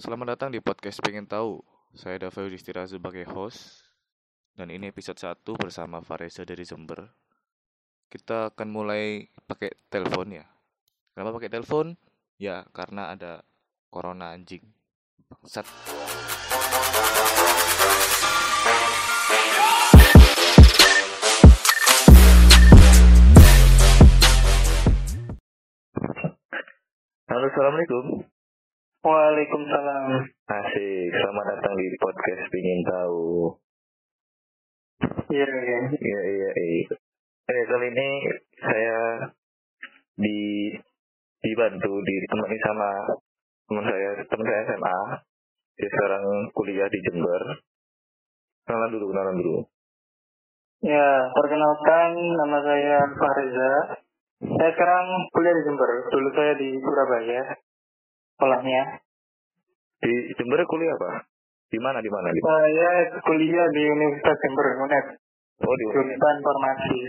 Selamat 0.00 0.32
datang 0.32 0.48
di 0.48 0.64
podcast 0.64 0.96
Pengen 1.04 1.28
Tahu. 1.28 1.60
Saya 1.92 2.16
Dava 2.16 2.40
Yudhistira 2.40 2.88
sebagai 2.88 3.20
host 3.36 3.84
dan 4.56 4.72
ini 4.72 4.88
episode 4.88 5.20
1 5.20 5.44
bersama 5.60 6.00
Fareza 6.00 6.40
dari 6.40 6.64
Jember. 6.64 7.04
Kita 8.08 8.48
akan 8.48 8.68
mulai 8.72 9.28
pakai 9.44 9.76
telepon 9.92 10.40
ya. 10.40 10.48
Kenapa 11.12 11.36
pakai 11.36 11.52
telepon? 11.52 12.00
Ya 12.40 12.64
karena 12.72 13.12
ada 13.12 13.44
corona 13.92 14.32
anjing. 14.32 14.64
Bangsat. 15.28 15.68
Halo, 27.28 27.46
Assalamualaikum. 27.52 28.29
Waalaikumsalam. 29.00 30.12
Asik, 30.44 31.08
selamat 31.08 31.44
datang 31.56 31.72
di 31.72 31.88
podcast 31.96 32.44
Pengen 32.52 32.84
Tahu. 32.84 33.48
Iya, 35.32 35.48
iya. 35.48 35.80
Iya, 35.88 36.20
iya, 36.28 36.50
iya. 36.52 36.84
Eh, 37.48 37.64
kali 37.64 37.96
ini 37.96 38.08
saya 38.60 39.24
di 40.20 40.68
dibantu 41.40 41.96
ditemani 41.96 42.58
sama 42.60 42.90
teman 43.72 43.88
saya, 43.88 44.20
teman 44.20 44.44
saya 44.44 44.60
SMA. 44.68 44.98
Dia 45.80 45.88
sekarang 45.96 46.24
kuliah 46.52 46.88
di 46.92 47.00
Jember. 47.00 47.42
Kenalan 48.68 49.00
dulu, 49.00 49.16
kenalan 49.16 49.36
dulu. 49.40 49.58
Ya, 50.84 51.24
perkenalkan 51.40 52.20
nama 52.36 52.58
saya 52.68 53.00
Fahriza. 53.16 53.72
Saya 54.44 54.70
sekarang 54.76 55.04
kuliah 55.32 55.56
di 55.56 55.62
Jember. 55.64 55.88
Dulu 56.12 56.28
saya 56.36 56.52
di 56.60 56.68
Surabaya. 56.76 57.69
Sekolahnya. 58.40 59.04
Di 60.00 60.32
Jember 60.32 60.64
kuliah 60.64 60.96
apa? 60.96 61.28
Di 61.68 61.76
mana, 61.76 62.00
di 62.00 62.08
mana? 62.08 62.32
Di 62.32 62.40
Saya 62.40 63.20
kuliah 63.20 63.68
di 63.68 63.84
Universitas 63.84 64.40
Jember, 64.40 64.80
UNED. 64.80 65.06
Oh, 65.60 65.76
di 65.76 65.84
Jurusan 65.92 66.40
Informasi. 66.40 67.00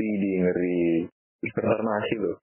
Widi 0.00 0.32
ngeri. 0.40 1.04
Informasi 1.44 2.14
loh. 2.24 2.40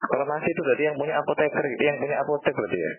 Farmasi 0.00 0.48
itu 0.48 0.60
berarti 0.64 0.84
yang 0.88 0.96
punya 0.96 1.20
apoteker, 1.20 1.64
yang 1.76 2.00
punya 2.00 2.16
apotek 2.24 2.56
berarti 2.56 2.78
ya? 2.80 2.92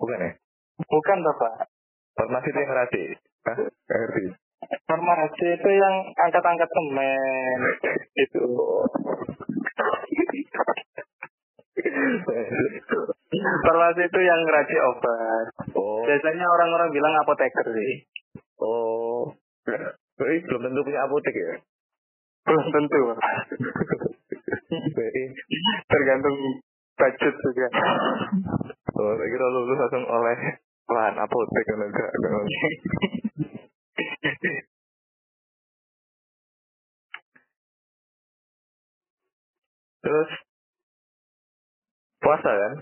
Bukan 0.00 0.16
ya? 0.16 0.32
Bukan, 0.80 1.18
Bapak. 1.20 1.68
Farmasi 2.16 2.48
itu 2.48 2.56
yang 2.56 2.72
ngerti. 2.72 3.04
Hah? 3.44 3.56
Ngerti. 3.68 4.32
Farmasi 4.88 5.46
itu 5.60 5.70
yang 5.76 6.08
angkat-angkat 6.24 6.68
semen. 6.72 7.58
Itu. 8.16 8.48
Farmasi 13.64 14.02
itu 14.06 14.20
yang 14.20 14.40
ngeracik 14.44 14.80
obat. 14.80 15.46
Oh, 15.76 16.02
Biasanya 16.04 16.46
orang-orang 16.46 16.88
bilang 16.90 17.14
apoteker 17.22 17.66
sih. 17.70 17.92
oh. 18.60 19.32
Berarti 20.20 20.36
belum 20.44 20.60
tentu 20.68 20.80
punya 20.84 21.00
apotek 21.08 21.32
ya? 21.32 21.54
Belum 22.44 22.66
tentu, 22.72 23.00
Tergantung 25.88 26.36
budget 26.96 27.34
juga. 27.40 27.66
oh, 29.00 29.12
saya 29.16 29.28
kira 29.28 29.46
lulus 29.48 29.78
langsung 29.80 30.04
oleh 30.04 30.36
lahan 30.90 31.16
apotek 31.16 31.64
kan 31.64 31.80
enggak. 31.80 32.10
kan. 32.12 32.44
Terus, 40.00 40.30
puasa 42.30 42.50
kan? 42.54 42.72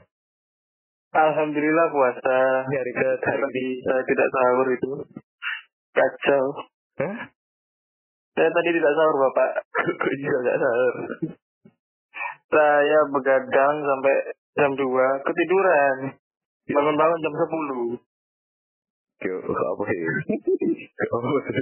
Alhamdulillah 1.09 1.87
puasa. 1.89 2.39
Ini 2.69 2.77
hari 2.77 2.93
ke 2.93 3.09
Tadi 3.25 3.67
saya 3.81 4.03
tidak 4.05 4.29
sahur 4.29 4.69
itu. 4.69 4.93
Kacau. 5.97 6.45
Hah? 7.01 7.17
Saya 8.37 8.51
tadi 8.53 8.71
tidak 8.77 8.93
sahur, 8.93 9.17
Bapak. 9.25 9.51
Kok 10.05 10.13
juga 10.21 10.37
nggak 10.45 10.59
sahur? 10.61 10.95
Saya 12.49 12.99
begadang 13.09 13.77
sampai 13.89 14.17
jam 14.53 14.73
2, 14.77 14.85
ketiduran. 15.25 15.97
Bangun-bangun 16.69 17.25
jam 17.25 17.35
10. 17.41 18.05
Yo, 19.19 19.37
apa 19.49 19.83
sih? 19.89 20.01
Apa 21.09 21.29
sih? 21.49 21.57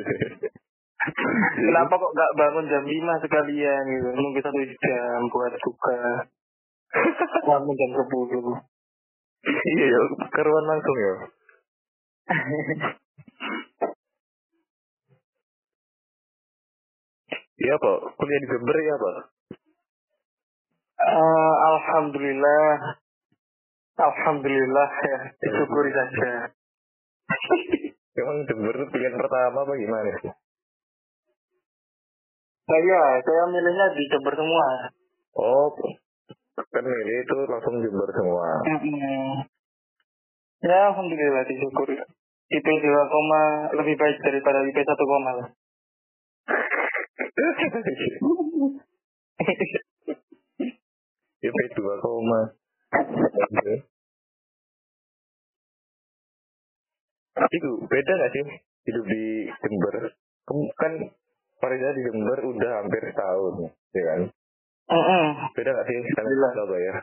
Kenapa 1.55 1.95
kok 1.95 2.15
nggak 2.19 2.35
bangun 2.35 2.67
jam 2.67 2.83
5 2.83 3.23
sekalian 3.23 3.83
gitu? 3.87 4.09
Mungkin 4.11 4.43
satu 4.43 4.59
jam 4.59 5.19
buat 5.31 5.55
buka. 5.55 6.03
Bangun 7.47 7.75
jam 7.77 7.91
10. 7.95 8.77
Iya 9.47 9.87
ya, 9.87 10.01
keruan 10.35 10.65
langsung 10.67 10.97
ya. 10.99 11.15
Iya 17.57 17.75
pak, 17.81 17.99
kuliah 18.21 18.41
di 18.45 18.49
Jember 18.53 18.77
ya 18.77 18.95
pak? 19.01 19.17
Eh, 20.97 21.55
Alhamdulillah. 21.73 23.01
Alhamdulillah 23.97 24.91
ya. 25.09 25.19
Syukuri 25.41 25.91
saja. 25.95 26.53
Emang 28.17 28.45
Jember 28.45 28.75
itu 28.77 28.87
pilihan 28.93 29.17
pertama 29.17 29.65
apa 29.65 29.73
gimana 29.77 30.11
sih? 30.21 30.33
Saya, 32.67 33.01
saya 33.23 33.43
milihnya 33.49 33.87
di 33.95 34.05
Jember 34.11 34.35
semua. 34.37 34.67
Oh, 35.37 35.71
kan 36.57 36.85
milih 36.85 37.17
itu 37.21 37.37
langsung 37.53 37.75
Jember 37.85 38.09
semua. 38.17 38.49
Mm-mm. 38.65 39.45
Ya, 40.65 40.79
alhamdulillah 40.89 41.45
disyukuri. 41.45 42.01
IP 42.47 42.67
2 42.67 43.13
koma 43.13 43.43
lebih 43.77 43.99
baik 43.99 44.17
daripada 44.25 44.65
IP 44.65 44.79
1 44.81 44.89
koma 44.97 45.31
lah. 45.37 45.49
IP 51.45 51.59
2 51.77 52.05
koma. 52.07 52.41
Itu 57.37 57.71
beda 57.85 58.13
gak 58.17 58.33
sih 58.33 58.45
hidup 58.89 59.05
di 59.05 59.25
Jember? 59.61 59.95
Kan 60.81 60.93
Farida 61.61 61.93
di 61.93 62.03
Jember 62.07 62.39
udah 62.49 62.73
hampir 62.81 63.03
setahun, 63.13 63.55
ya 63.93 64.03
kan? 64.09 64.21
Mm-mm. 64.87 65.25
Beda 65.55 65.71
gak 65.75 65.87
sih 65.91 65.99
sama 66.15 66.29
Jelas. 66.31 66.53
Surabaya? 66.55 66.95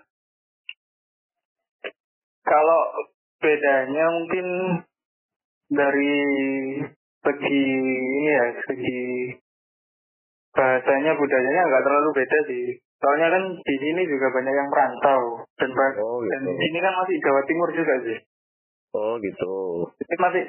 Kalau 2.44 2.81
bedanya 3.39 4.05
mungkin 4.19 4.47
dari 5.71 6.16
segi 7.23 7.63
ini 7.88 8.31
ya, 8.31 8.45
segi 8.67 9.03
bahasanya, 10.53 11.11
budayanya 11.17 11.61
nggak 11.66 11.83
terlalu 11.83 12.09
beda 12.13 12.39
sih. 12.47 12.66
Soalnya 13.03 13.27
kan 13.35 13.44
di 13.51 13.75
sini 13.83 14.01
juga 14.07 14.31
banyak 14.31 14.53
yang 14.55 14.69
merantau 14.71 15.44
dan 15.59 15.71
Oh 16.00 16.23
dan 16.23 16.39
gitu. 16.39 16.55
di 16.55 16.55
sini 16.55 16.77
kan 16.79 16.94
masih 17.03 17.15
Jawa 17.19 17.41
Timur 17.44 17.69
juga 17.75 17.95
sih. 18.07 18.17
Oh 18.95 19.19
gitu. 19.19 19.55
Jadi 20.00 20.15
masih 20.23 20.44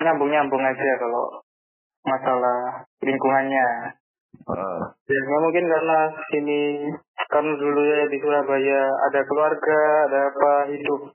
nyambung-nyambung 0.00 0.62
aja 0.62 0.90
kalau 0.96 1.44
masalah 2.06 2.88
lingkungannya. 3.04 3.92
Ah, 4.48 4.80
Ya 5.08 5.36
mungkin 5.44 5.64
karena 5.68 5.98
sini 6.32 6.60
karena 7.28 7.52
dulu 7.56 7.80
ya 7.84 8.08
di 8.08 8.16
Surabaya 8.20 8.80
ada 9.08 9.20
keluarga, 9.28 9.80
ada 10.08 10.20
apa 10.32 10.52
hidup 10.72 11.12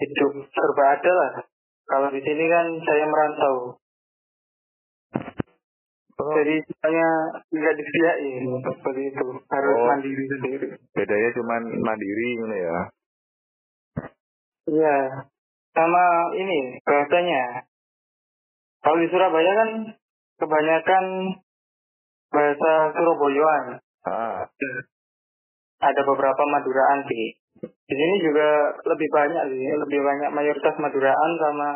hidup 0.00 0.32
serba 0.52 0.84
ada 0.96 1.12
lah. 1.12 1.32
Kalau 1.88 2.08
di 2.12 2.20
sini 2.20 2.44
kan 2.48 2.66
saya 2.84 3.04
merantau, 3.08 3.56
oh, 6.20 6.32
jadi 6.40 6.56
saya 6.80 7.08
nggak 7.52 7.74
disediain 7.76 8.44
seperti 8.64 9.02
itu, 9.12 9.26
harus 9.48 9.76
Oh. 9.76 9.86
mandiri 9.88 10.24
sendiri. 10.28 10.66
bedanya 10.92 11.28
cuman 11.36 11.62
mandiri 11.80 12.26
gitu 12.36 12.56
ya. 12.56 12.78
Iya, 14.72 14.96
sama 15.74 16.04
ini 16.36 16.78
bahasanya. 16.86 17.66
Kalau 18.82 18.98
di 18.98 19.08
Surabaya 19.10 19.52
kan 19.56 19.70
kebanyakan 20.38 21.04
bahasa 22.32 22.72
Surabayaan. 22.96 23.64
Ah, 24.08 24.42
ada 25.82 26.00
beberapa 26.02 26.42
Maduraan 26.48 27.04
sih. 27.06 27.38
Di 27.62 27.94
sini 27.94 28.16
juga 28.24 28.72
lebih 28.88 29.08
banyak 29.12 29.44
sih, 29.52 29.70
lebih 29.76 30.00
banyak 30.00 30.30
mayoritas 30.32 30.74
Maduraan 30.80 31.30
sama 31.38 31.68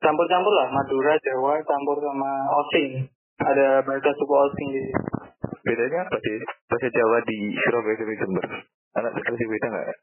campur-campur 0.00 0.52
lah 0.52 0.68
Madura, 0.72 1.12
Jawa, 1.20 1.60
campur 1.62 1.96
sama 2.00 2.30
Osing. 2.64 3.08
Ada 3.44 3.84
bahasa 3.84 4.10
suku 4.16 4.34
Osing 4.34 4.68
di 4.72 4.80
sini. 4.84 5.02
bedanya 5.64 6.04
apa 6.04 6.18
sih 6.20 6.36
bahasa 6.68 6.88
Jawa 6.92 7.18
di 7.24 7.38
Surabaya 7.56 7.96
sama 7.96 8.14
Jember? 8.20 8.46
Anak 9.00 9.12
kasih 9.16 9.46
beda 9.48 9.66
nggak? 9.72 9.96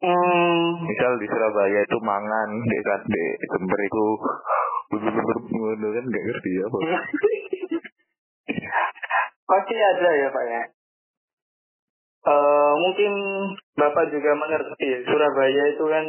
Hmm, 0.00 0.80
Misal 0.80 1.12
di 1.20 1.28
Surabaya 1.28 1.84
itu 1.84 1.98
mangan, 2.00 2.48
di 2.64 2.78
kan 2.80 3.04
di 3.04 3.24
Jember 3.52 3.80
itu 3.84 4.04
ngono 5.52 5.88
kan 5.92 6.04
nggak 6.08 6.24
ngerti 6.24 6.50
apa. 6.64 6.78
pasti 9.50 9.74
ada 9.76 10.08
ya 10.14 10.28
Pak 10.32 10.44
ya. 10.48 10.62
Eh 12.20 12.72
mungkin 12.80 13.12
Bapak 13.76 14.08
juga 14.08 14.32
mengerti, 14.36 15.04
Surabaya 15.04 15.62
itu 15.68 15.84
kan 15.84 16.06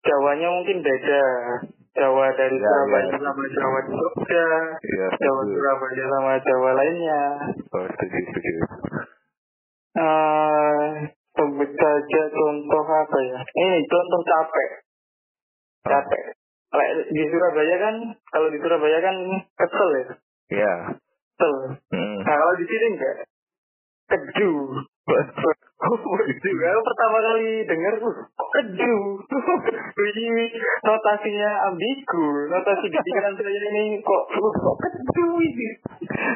Jawanya 0.00 0.48
mungkin 0.48 0.80
beda. 0.80 1.24
Jawa 1.90 2.30
dari 2.32 2.54
Ya, 2.54 2.64
Surabaya 2.64 3.04
ya. 3.04 3.18
sama 3.18 3.44
Jawa 3.50 3.78
di 3.82 3.92
Jogja, 3.92 4.46
Iya, 4.80 5.06
Jawa 5.18 5.40
setuju. 5.42 5.54
Surabaya 5.58 6.04
sama 6.06 6.32
Jawa 6.38 6.70
lainnya. 6.78 7.22
Oh, 7.74 7.82
setuju, 7.84 8.18
setuju. 8.30 8.54
Sebut 9.90 11.19
saja 11.48 12.22
contoh 12.28 12.84
apa 12.84 13.18
ya? 13.24 13.38
Ini 13.40 13.78
contoh 13.88 14.20
capek. 14.24 14.70
Capek. 15.86 16.24
Di 17.10 17.22
Surabaya 17.26 17.76
kan, 17.82 17.94
kalau 18.30 18.48
di 18.52 18.58
Surabaya 18.62 18.98
kan 19.02 19.16
kesel 19.58 19.88
ya. 19.90 20.04
Iya. 20.50 20.74
Kesel. 21.34 21.54
Hmm. 21.90 22.18
Nah, 22.22 22.36
kalau 22.36 22.54
di 22.60 22.66
sini 22.68 22.86
enggak. 22.94 23.16
Keju. 24.10 24.52
Keju. 25.06 26.50
Aku 26.60 26.82
pertama 26.84 27.18
kali 27.24 27.64
dengar, 27.64 27.94
kok 27.96 28.50
keju. 28.52 28.94
Ini 30.10 30.46
notasinya 30.84 31.50
ambigu. 31.72 32.52
Notasi 32.52 32.86
di 32.90 32.98
pikiran 33.00 33.32
saya 33.32 33.48
ini 33.48 33.98
kok, 34.04 34.24
kok 34.28 34.76
keju 34.84 35.26
ini. 35.40 35.68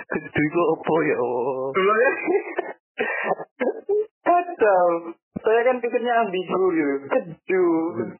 Keju 0.08 0.42
kok 0.48 0.68
apa 0.80 0.94
ya 1.04 1.16
Allah? 1.20 2.74
Kacau. 4.64 5.12
Saya 5.44 5.60
kan 5.60 5.76
pikirnya 5.76 6.24
ambigu 6.24 6.62
gitu. 6.72 6.94
Keju. 7.12 7.64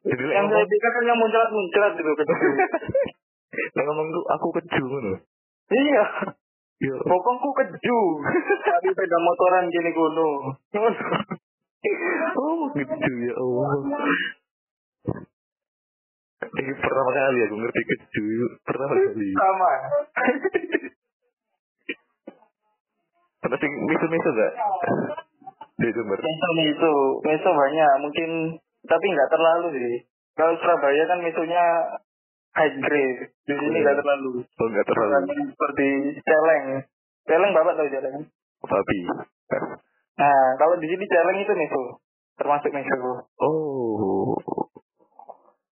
Yang 0.05 0.45
saya 0.45 0.65
pikir 0.69 0.89
kan 0.93 1.03
yang 1.09 1.17
muncrat-muncrat 1.17 1.97
gitu 1.97 2.11
keju. 2.21 2.35
lek 3.55 3.85
ngomong 3.87 4.07
tuh 4.13 4.23
aku 4.29 4.47
keju 4.61 4.83
ngono. 4.85 5.13
iya. 5.73 6.05
Bokongku 7.01 7.49
keju. 7.49 7.99
Tapi 8.61 8.87
sepeda 8.93 9.17
motoran 9.25 9.73
gini 9.73 9.89
kuno. 9.95 10.53
Oh, 12.37 12.69
keju 12.77 13.13
ya 13.25 13.33
Allah. 13.41 13.69
Ini 16.45 16.71
pertama 16.77 17.09
kali 17.09 17.39
aku 17.41 17.55
ngerti 17.57 17.81
keju. 17.89 18.25
Pertama 18.61 18.93
kali. 18.93 19.29
Sama. 19.33 19.71
Pernah 23.41 23.57
sing 23.61 23.71
miso-miso 23.89 24.29
gak? 24.29 24.53
Di 25.75 25.87
Jember. 25.91 26.19
Meso 26.23 26.49
meso, 26.55 26.93
meso 27.27 27.49
banyak 27.51 27.91
mungkin 27.99 28.29
tapi 28.87 29.05
nggak 29.11 29.31
terlalu 29.31 29.67
sih. 29.75 29.95
Kalau 30.35 30.55
Surabaya 30.59 31.03
kan 31.07 31.19
mesonya 31.19 31.63
high 32.55 32.75
grade, 32.79 33.31
di 33.43 33.53
sini 33.55 33.77
nggak 33.83 33.99
terlalu. 33.99 34.43
Oh, 34.43 34.67
enggak 34.71 34.87
terlalu. 34.87 35.51
Seperti 35.51 35.87
celeng, 36.23 36.65
celeng 37.27 37.51
bapak 37.51 37.75
tahu 37.75 37.87
celeng. 37.91 38.23
Babi. 38.63 38.99
Nah 40.15 40.39
kalau 40.55 40.75
di 40.79 40.87
sini 40.87 41.03
celeng 41.11 41.37
itu 41.43 41.53
meso, 41.59 41.83
termasuk 42.39 42.71
meso. 42.71 43.27
Oh. 43.43 44.39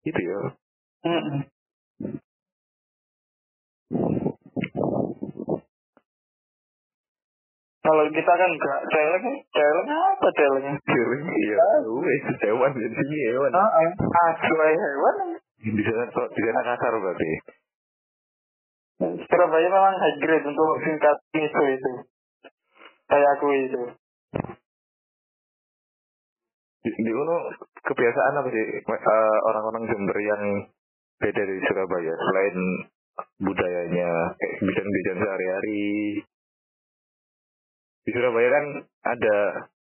Itu 0.03 0.19
ya. 0.21 0.39
Mm-mm. 1.07 1.47
Kalau 8.05 8.21
kita 8.21 8.33
kan 8.37 8.51
nggak 8.53 8.81
celeng, 8.93 9.25
celeng 9.49 9.89
apa 9.89 10.29
celeng? 10.37 10.77
Kering, 10.77 11.25
iya. 11.25 11.57
Wes, 11.89 12.25
hewan 12.37 12.69
di 12.77 12.85
sini 12.85 13.17
hewan. 13.33 13.49
Ah, 13.49 13.81
ah, 13.81 14.29
sesuai 14.45 14.73
hewan. 14.77 15.15
Di 15.57 15.81
sana 15.81 16.05
kok 16.13 16.29
di 16.37 16.41
sana 16.45 16.61
kasar 16.69 16.93
berarti. 17.01 17.31
Surabaya 19.25 19.67
memang 19.73 19.97
high 19.97 20.17
grade 20.21 20.45
untuk 20.45 20.85
singkat 20.85 21.17
miso 21.33 21.61
itu. 21.65 21.91
Kayak 23.09 23.29
aku 23.41 23.47
itu. 23.57 23.81
Di, 26.85 26.89
di 26.93 27.11
kebiasaan 27.89 28.37
apa 28.37 28.49
sih 28.53 28.85
eh, 28.85 29.37
orang-orang 29.49 29.89
Jember 29.89 30.17
yang 30.21 30.69
beda 31.17 31.41
dari 31.41 31.57
Surabaya 31.65 32.13
selain 32.13 32.55
budayanya 33.41 34.09
kayak 34.37 34.61
bidan-bidan 34.61 35.17
sehari-hari. 35.25 36.21
Di 38.05 38.13
Surabaya 38.13 38.49
kan 38.53 38.65
ada 39.09 39.35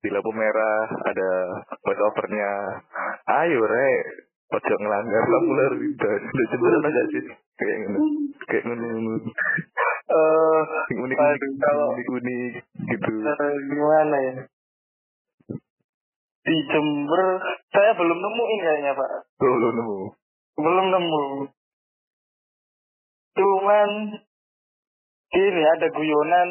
di 0.01 0.09
lampu 0.09 0.33
merah, 0.33 0.89
ada 1.05 1.29
voice 1.85 2.01
overnya. 2.01 2.51
Ayo 3.29 3.61
re, 3.61 3.91
ojo 4.49 4.73
ngelanggar 4.73 5.23
lampu 5.29 5.51
lalu 5.53 5.75
lintas. 5.85 6.21
Udah 6.25 6.45
Jember 6.49 6.71
ada 6.73 6.89
gak 6.89 7.07
sih? 7.13 7.23
Kayak 7.57 7.77
ngono. 7.85 7.99
Kayak 8.49 8.63
ngono. 8.65 8.87
Eh, 10.07 10.61
Aduh, 10.97 11.51
kalau- 11.61 11.93
unik-unik 11.93 12.51
gitu. 12.89 13.13
eh, 13.21 13.55
gimana 13.69 14.17
ya? 14.17 14.33
Di 16.41 16.55
Jember, 16.73 17.21
saya 17.69 17.91
belum 17.93 18.17
nemuin 18.17 18.59
kayaknya 18.63 18.91
Pak. 18.97 19.11
Lo 19.45 19.69
nemu. 19.69 19.97
Belum 20.57 20.85
nemu. 20.89 21.23
Cuman 23.37 23.89
gini 25.29 25.61
ada 25.61 25.87
guyonan 25.93 26.49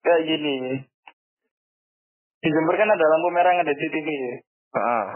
kayak 0.00 0.22
gini. 0.26 0.56
Di 2.40 2.48
Jember 2.48 2.76
kan 2.76 2.88
ada 2.88 3.04
lampu 3.04 3.28
merah 3.32 3.52
yang 3.52 3.62
ada 3.68 3.74
CCTV 3.76 4.08
ya. 4.08 4.34
Ah, 4.70 5.08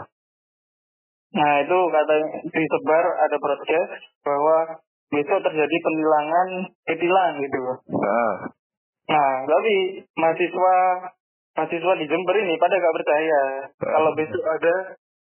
Nah 1.35 1.51
itu 1.59 1.77
katanya 1.91 2.27
disebar 2.47 3.05
ada 3.27 3.35
broadcast 3.35 3.91
bahwa 4.23 4.57
besok 5.11 5.39
terjadi 5.43 5.77
penilangan 5.83 6.47
etilang 6.87 7.33
gitu. 7.43 7.59
ah. 7.99 8.35
Nah 9.11 9.31
tapi 9.43 9.73
mahasiswa 10.15 10.75
mahasiswa 11.59 11.93
di 11.99 12.05
Jember 12.07 12.35
ini 12.39 12.55
pada 12.55 12.79
gak 12.79 12.95
percaya 12.95 13.41
kalau 13.83 14.11
besok 14.15 14.43
ada 14.47 14.75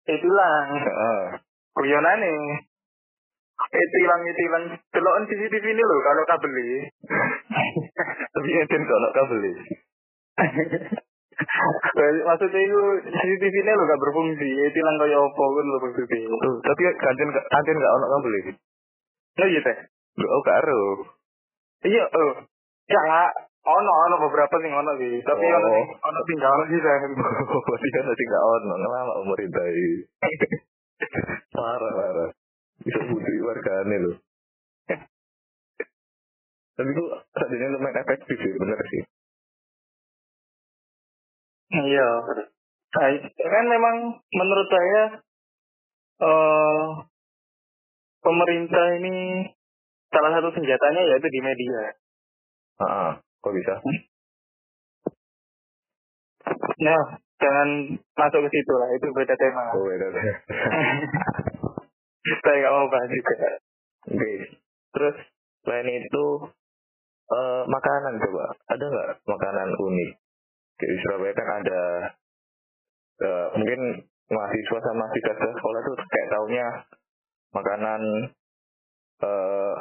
etilang. 0.10 0.68
Ah. 0.84 1.26
Guyonan 1.80 2.20
nih. 2.20 2.42
Etilang 3.72 4.22
etilang. 4.26 4.64
Telokan 4.92 5.24
CCTV 5.32 5.66
ini 5.70 5.84
loh 5.86 6.00
kalau 6.04 6.24
kabel 6.28 6.52
ini. 6.60 6.80
Tapi 8.08 8.50
enten 8.62 8.82
kok 8.88 9.00
nak 9.02 9.14
kabel 9.16 9.40
ya? 9.44 9.54
Maksudnya 12.02 12.62
itu 12.62 12.80
CCTV 13.10 13.56
ini 13.66 13.72
lo 13.74 13.84
gak 13.90 14.02
berfungsi. 14.02 14.48
Etilang 14.70 14.98
kayak 15.02 15.20
apa 15.20 15.44
kan 15.44 15.66
lo 15.66 15.78
maksudnya. 15.82 16.20
Tuh, 16.30 16.56
tapi 16.62 16.82
kantin 17.02 17.30
kantin 17.34 17.82
gak 17.82 17.96
ono 17.98 18.06
kabel 18.08 18.34
ya? 18.34 18.44
Oh 19.42 19.48
iya 19.48 19.60
teh. 19.64 19.78
Oh 20.22 20.42
karo. 20.46 20.80
Iya, 21.82 22.04
oh. 22.06 22.34
Ya 22.92 23.02
ono 23.62 23.92
ono 24.10 24.16
beberapa 24.30 24.56
sih 24.62 24.70
ono 24.70 24.92
sih. 25.02 25.14
Tapi 25.26 25.46
Oh. 25.50 25.58
ono 25.58 25.70
sing 25.74 25.88
ono 26.02 26.20
tinggal 26.30 26.62
sih 26.70 26.80
saya. 26.82 27.08
Berarti 27.10 27.88
kan 27.90 28.04
masih 28.06 28.26
gak 28.30 28.44
ono 28.46 28.74
ngelama 28.82 29.14
pemerintah 29.26 29.66
ini. 29.70 30.06
parah 31.56 31.92
parah. 31.94 32.30
Bisa 32.82 33.00
butuh 33.06 33.34
wargane 33.46 33.98
loh. 34.02 34.16
Tapi 36.82 36.98
itu 36.98 37.06
tadinya 37.38 37.78
lumayan 37.78 38.02
efektif 38.02 38.42
sih, 38.42 38.58
bener 38.58 38.82
sih. 38.90 39.06
Iya. 41.78 42.10
Kan 43.38 43.66
memang 43.70 44.18
menurut 44.34 44.66
saya 44.66 45.22
eh 46.26 46.86
pemerintah 48.26 48.98
ini 48.98 49.46
salah 50.10 50.34
satu 50.34 50.50
senjatanya 50.58 51.06
yaitu 51.06 51.30
di 51.30 51.40
media. 51.46 51.94
Ah, 52.82 53.22
kok 53.46 53.54
bisa? 53.54 53.78
Nah, 56.82 57.02
jangan 57.38 57.70
masuk 58.18 58.42
ke 58.50 58.58
situ 58.58 58.74
lah, 58.74 58.90
itu 58.98 59.06
beda 59.14 59.38
tema. 59.38 59.70
Oh, 59.78 59.86
beda. 59.86 60.10
Saya 62.42 62.58
nggak 62.58 62.74
mau 62.74 62.90
bahas 62.90 63.10
juga. 63.14 63.38
Oke. 64.10 64.34
Terus 64.98 65.16
selain 65.62 65.90
itu 65.94 66.26
eh 67.32 67.62
makanan 67.66 68.14
coba 68.20 68.44
ada 68.68 68.84
nggak 68.84 69.10
makanan 69.28 69.70
unik? 69.80 70.12
Di 70.82 70.96
Surabaya 71.06 71.34
kan 71.38 71.48
ada 71.64 71.82
eh, 73.22 73.48
mungkin 73.56 73.82
mahasiswa 74.32 74.80
sama 74.82 75.06
mahasiswa 75.08 75.34
sekolah 75.56 75.80
tuh 75.86 75.96
kayak 76.00 76.28
taunya 76.32 76.68
makanan 77.52 78.02
eh 79.22 79.76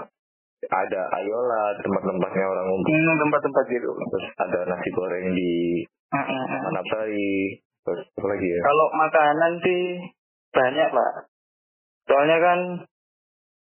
ada 0.68 1.02
ayola 1.16 1.72
tempat-tempatnya 1.80 2.44
orang 2.44 2.66
ngumpul 2.68 2.92
Hmm, 2.92 3.16
tempat-tempat 3.16 3.64
gitu. 3.72 3.90
terus 3.96 4.26
ada 4.36 4.60
nasi 4.68 4.88
goreng 4.92 5.32
di 5.32 5.52
Mm-mm. 6.12 6.44
Manapsari 6.68 7.56
terus 7.80 8.02
apa 8.12 8.26
lagi 8.28 8.44
ya 8.44 8.60
Kalau 8.60 8.86
makanan 8.92 9.52
sih 9.64 9.80
banyak 10.52 10.88
pak. 10.92 11.12
Soalnya 12.10 12.38
kan 12.42 12.58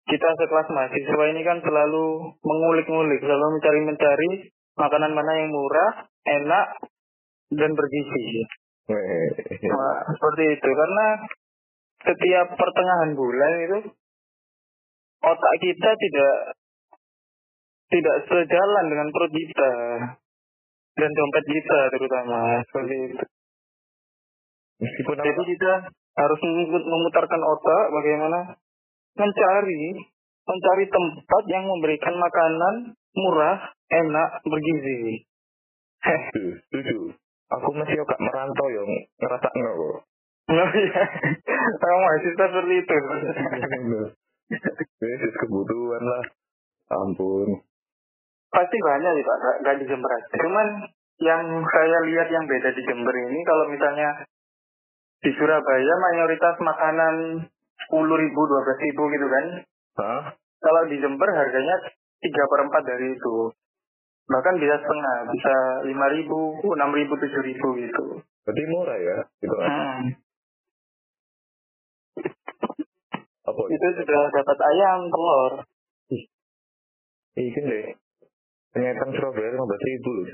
kita 0.10 0.30
sekelas 0.38 0.68
mahasiswa 0.74 1.24
ini 1.30 1.42
kan 1.46 1.62
selalu 1.62 2.36
mengulik-ngulik, 2.42 3.22
selalu 3.22 3.60
mencari-mencari 3.60 4.32
makanan 4.76 5.12
mana 5.14 5.32
yang 5.38 5.50
murah, 5.54 5.92
enak, 6.26 6.68
dan 7.54 7.72
bergizi. 7.76 8.26
Nah, 8.92 9.98
seperti 10.10 10.44
itu 10.58 10.70
karena 10.70 11.08
setiap 12.02 12.48
pertengahan 12.58 13.12
bulan 13.14 13.52
itu 13.62 13.80
otak 15.22 15.54
kita 15.62 15.90
tidak 15.94 16.36
tidak 17.92 18.16
sejalan 18.26 18.86
dengan 18.90 19.08
perut 19.14 19.32
kita 19.36 19.72
dan 20.98 21.10
dompet 21.14 21.46
kita 21.46 21.80
terutama 21.94 22.40
seperti 22.68 22.96
itu. 23.12 23.26
Meskipun? 24.82 25.16
Jadi 25.22 25.44
kita 25.56 25.74
harus 25.92 26.40
mem- 26.42 26.88
memutarkan 26.90 27.42
otak 27.46 27.84
bagaimana 27.94 28.40
mencari 29.16 29.84
mencari 30.42 30.86
tempat 30.90 31.44
yang 31.48 31.64
memberikan 31.68 32.16
makanan 32.18 32.76
murah, 33.16 33.60
enak, 33.92 34.30
bergizi. 34.44 35.28
Setuju, 36.02 36.58
setuju. 36.68 36.98
Aku 37.52 37.70
masih 37.76 38.00
kok 38.08 38.22
merantau 38.24 38.68
yang 38.72 38.88
ngerasa 39.20 39.48
kok. 39.52 40.08
Oh 40.52 40.72
iya, 40.76 41.04
memang 41.80 42.02
mahasiswa 42.04 42.46
seperti 42.52 42.76
itu. 42.84 42.96
Ini 45.00 45.28
kebutuhan 45.40 46.04
lah. 46.04 46.26
Ampun. 46.92 47.64
Pasti 48.52 48.78
banyak 48.84 49.12
sih 49.16 49.24
Pak, 49.24 49.38
nggak 49.64 49.78
di 49.80 49.86
Jember 49.88 50.12
aja. 50.12 50.36
Cuman 50.36 50.68
yang 51.24 51.44
saya 51.72 51.98
lihat 52.04 52.28
yang 52.28 52.44
beda 52.44 52.68
di 52.76 52.82
Jember 52.84 53.16
ini, 53.16 53.40
kalau 53.48 53.66
misalnya 53.72 54.28
di 55.24 55.32
Surabaya 55.40 55.94
mayoritas 56.12 56.56
makanan 56.60 57.16
10 57.92 58.24
ribu, 58.24 58.40
12 58.48 58.86
ribu 58.88 59.04
gitu 59.12 59.28
kan. 59.28 59.46
Hah? 60.00 60.24
Kalau 60.64 60.82
di 60.88 60.96
Jember 61.04 61.28
harganya 61.28 61.76
3 62.24 62.32
per 62.48 62.60
4 62.72 62.88
dari 62.88 63.08
itu. 63.12 63.52
Bahkan 64.32 64.56
bisa 64.64 64.80
setengah, 64.80 65.16
bisa 65.28 65.54
5 65.84 66.16
ribu, 66.16 66.40
6 66.64 66.80
ribu, 66.96 67.14
7 67.20 67.44
ribu 67.44 67.68
gitu. 67.84 68.06
Berarti 68.48 68.64
murah 68.72 68.98
ya? 68.98 69.18
Gitu 69.44 69.56
kan? 69.60 69.68
Hmm. 69.68 70.02
Apa? 73.52 73.62
Itu 73.68 73.88
sudah 74.00 74.22
dapat 74.32 74.58
ayam, 74.72 75.00
telur. 75.12 75.54
Iya 77.36 77.60
deh. 77.64 77.88
Ternyata 78.72 79.04
Surabaya 79.12 79.52
15 79.52 79.90
ribu 79.92 80.10
loh. 80.16 80.26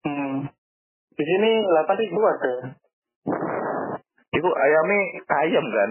Hmm. 0.00 0.36
Di 1.14 1.24
sini 1.26 1.50
8 1.62 2.02
ribu 2.02 2.20
ada. 2.26 2.54
Itu 4.30 4.48
ayamnya 4.54 5.00
ayam 5.26 5.66
kan? 5.74 5.90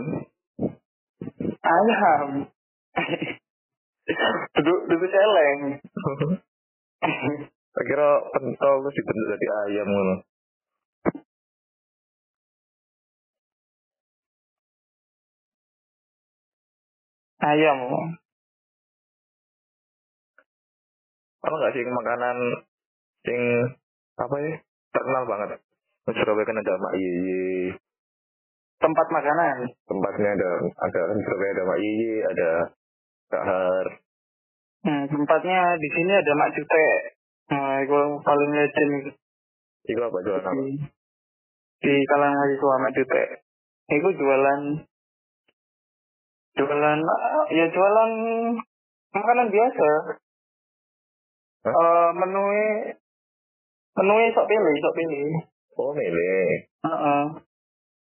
Ayam. 1.60 2.30
duduk 4.56 4.80
duduk 4.90 5.10
celeng. 5.12 5.60
Tak 7.70 7.84
kira 7.86 8.10
pentol 8.34 8.76
terus 8.84 8.96
dibentuk 8.98 9.28
jadi 9.36 9.48
ayam 9.68 9.88
ngono. 9.88 10.16
Ayam. 17.40 17.80
Apa 21.40 21.56
nggak 21.56 21.72
sih 21.72 21.88
makanan 21.88 22.38
sing 23.24 23.40
apa 24.20 24.36
ya 24.44 24.52
terkenal 24.92 25.24
banget? 25.24 25.64
Surabaya 26.10 26.44
kan 26.44 26.60
ada 26.60 26.74
Mak 26.84 26.94
Yeye, 27.00 27.79
Tempat 28.80 29.08
makanan. 29.12 29.58
tempatnya 29.92 30.30
ada 30.40 30.52
ada 30.80 31.02
di 31.12 31.22
Surabaya 31.28 31.52
ada 31.52 31.64
Mak 31.68 31.80
Yeye, 31.84 32.16
ada 32.24 32.50
Kahar. 33.28 33.86
Hmm, 34.88 35.04
tempatnya 35.12 35.60
di 35.76 35.90
sini 35.92 36.14
ada 36.16 36.32
Mak 36.40 36.52
Cute. 36.56 36.88
Nah, 37.52 37.84
itu 37.84 38.00
paling 38.24 38.52
legend 38.56 38.92
itu. 39.04 39.12
Itu 39.92 40.00
apa 40.00 40.18
jualan 40.24 40.48
apa? 40.48 40.56
di, 40.64 40.80
di 41.84 41.94
kalangan 42.08 42.40
mahasiswa 42.40 42.76
Mak 42.80 42.94
Cute. 42.96 43.24
Itu 43.92 44.10
jualan 44.16 44.62
jualan 46.56 47.00
ya 47.52 47.66
jualan 47.68 48.12
makanan 49.12 49.48
biasa. 49.52 49.90
Hah? 51.68 51.74
Eh 51.76 52.10
menunya 52.16 52.96
menunya 54.00 54.32
sok 54.32 54.48
pilih, 54.48 54.76
sok 54.80 54.96
pilih. 54.96 55.28
Oh 55.76 55.92
milih. 55.92 56.48
Heeh. 56.88 57.49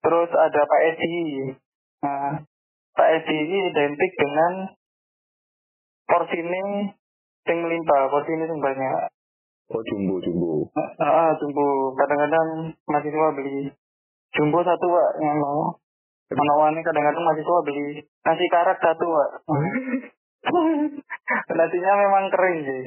Terus 0.03 0.31
ada 0.35 0.61
Pak 0.67 0.83
Edi. 0.83 1.19
Nah, 2.03 2.43
Pak 2.99 3.09
Edi 3.23 3.37
ini 3.39 3.59
identik 3.71 4.11
dengan 4.19 4.53
porsi 6.11 6.43
ini 6.43 6.91
yang 7.47 7.59
melimpah, 7.63 8.11
porsi 8.11 8.35
ini 8.35 8.51
yang 8.51 8.59
banyak. 8.59 8.99
Oh 9.73 9.83
jumbo 9.89 10.21
jumbo. 10.21 10.69
Ah, 11.01 11.33
jumbo. 11.39 11.97
Kadang-kadang 11.97 12.77
mahasiswa 12.85 13.29
beli 13.33 13.73
jumbo 14.37 14.59
satu, 14.61 14.87
Pak, 14.91 15.11
yang 15.23 15.39
mau. 15.41 15.81
Menawannya 16.29 16.83
kadang-kadang 16.85 17.23
mahasiswa 17.25 17.59
beli 17.65 18.05
nasi 18.27 18.45
karak 18.53 18.79
satu, 18.83 19.07
Pak. 19.07 19.31
Nasinya 21.57 21.93
memang 22.03 22.25
kering 22.35 22.59
sih. 22.67 22.85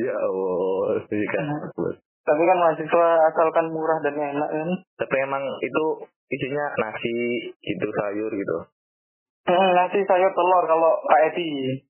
ya 0.00 0.14
Allah, 0.16 1.04
sih 1.06 1.22
kan. 1.28 1.44
Tapi 2.24 2.42
kan 2.42 2.58
mahasiswa 2.58 3.06
asalkan 3.30 3.66
murah 3.70 3.98
dan 4.02 4.16
enak 4.16 4.50
kan. 4.50 4.70
Tapi 4.98 5.14
emang 5.22 5.44
itu 5.62 5.84
isinya 6.28 6.64
nasi, 6.76 7.16
itu 7.64 7.88
sayur 7.88 8.32
gitu. 8.32 8.58
Hmm, 9.48 9.70
nasi 9.72 10.04
sayur 10.04 10.32
telur 10.36 10.64
kalau 10.68 10.92
Pak 11.08 11.20
Edi. 11.32 11.80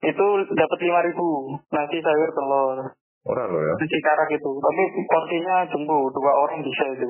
Itu 0.00 0.26
dapat 0.50 0.78
lima 0.82 1.00
ribu 1.06 1.54
nasi 1.70 2.02
sayur 2.02 2.30
telur. 2.34 2.76
Murah 3.22 3.46
loh 3.46 3.62
ya. 3.62 3.74
Nasi 3.78 3.98
karak 4.02 4.30
itu. 4.34 4.50
Tapi 4.50 4.82
porsinya 5.06 5.56
jumbo, 5.70 6.10
dua 6.10 6.32
orang 6.42 6.66
bisa 6.66 6.84
itu. 6.96 7.06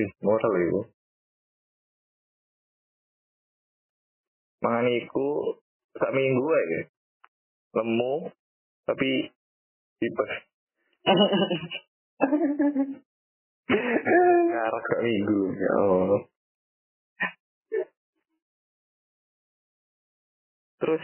Ih, 0.00 0.10
murah 0.24 0.48
loh 0.48 0.60
itu. 0.64 0.80
Mangan 4.64 4.88
iku 4.88 5.60
sak 5.96 6.12
minggu 6.16 6.44
aja. 6.48 6.80
Lemu, 7.76 8.32
tapi 8.88 9.28
tipes. 10.00 10.32
Karak 13.70 14.82
sak 14.90 15.00
minggu. 15.02 15.40
Ya 15.54 15.72
Allah. 15.78 16.20
Terus 20.80 21.02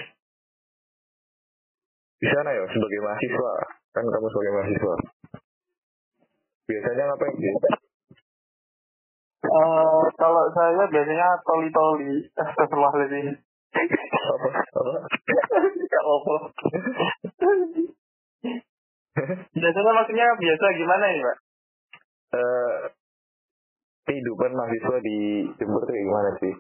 di 2.16 2.26
sana 2.32 2.48
ya 2.48 2.64
sebagai 2.72 3.00
mahasiswa 3.04 3.52
kan 3.92 4.04
kamu 4.08 4.26
sebagai 4.32 4.52
mahasiswa 4.56 4.94
biasanya 6.66 7.02
ngapain 7.12 7.36
sih 7.36 7.52
Eh, 9.46 10.02
kalau 10.18 10.44
saya 10.58 10.84
biasanya 10.90 11.28
toli-toli. 11.46 12.26
Astagfirullahaladzim. 12.34 13.30
apa 13.30 14.48
apa 14.50 16.02
apa 16.02 16.36
Biasanya 19.54 19.92
maksudnya 19.96 20.26
biasa 20.34 20.64
gimana 20.76 21.06
ya, 21.14 21.20
Pak? 21.24 21.45
Kehidupan 24.06 24.50
mahasiswa 24.54 24.96
di 25.02 25.18
Jember 25.58 25.82
kayak 25.82 26.04
gimana 26.06 26.30
sih? 26.38 26.54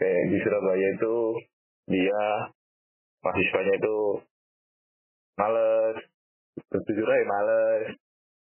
Kayak 0.00 0.22
di 0.32 0.36
Surabaya 0.40 0.88
itu 0.96 1.14
dia 1.90 2.22
mahasiswanya 3.20 3.74
itu 3.76 3.96
males, 5.36 5.96
jujur 6.68 7.08
aja 7.08 7.26
males, 7.28 7.84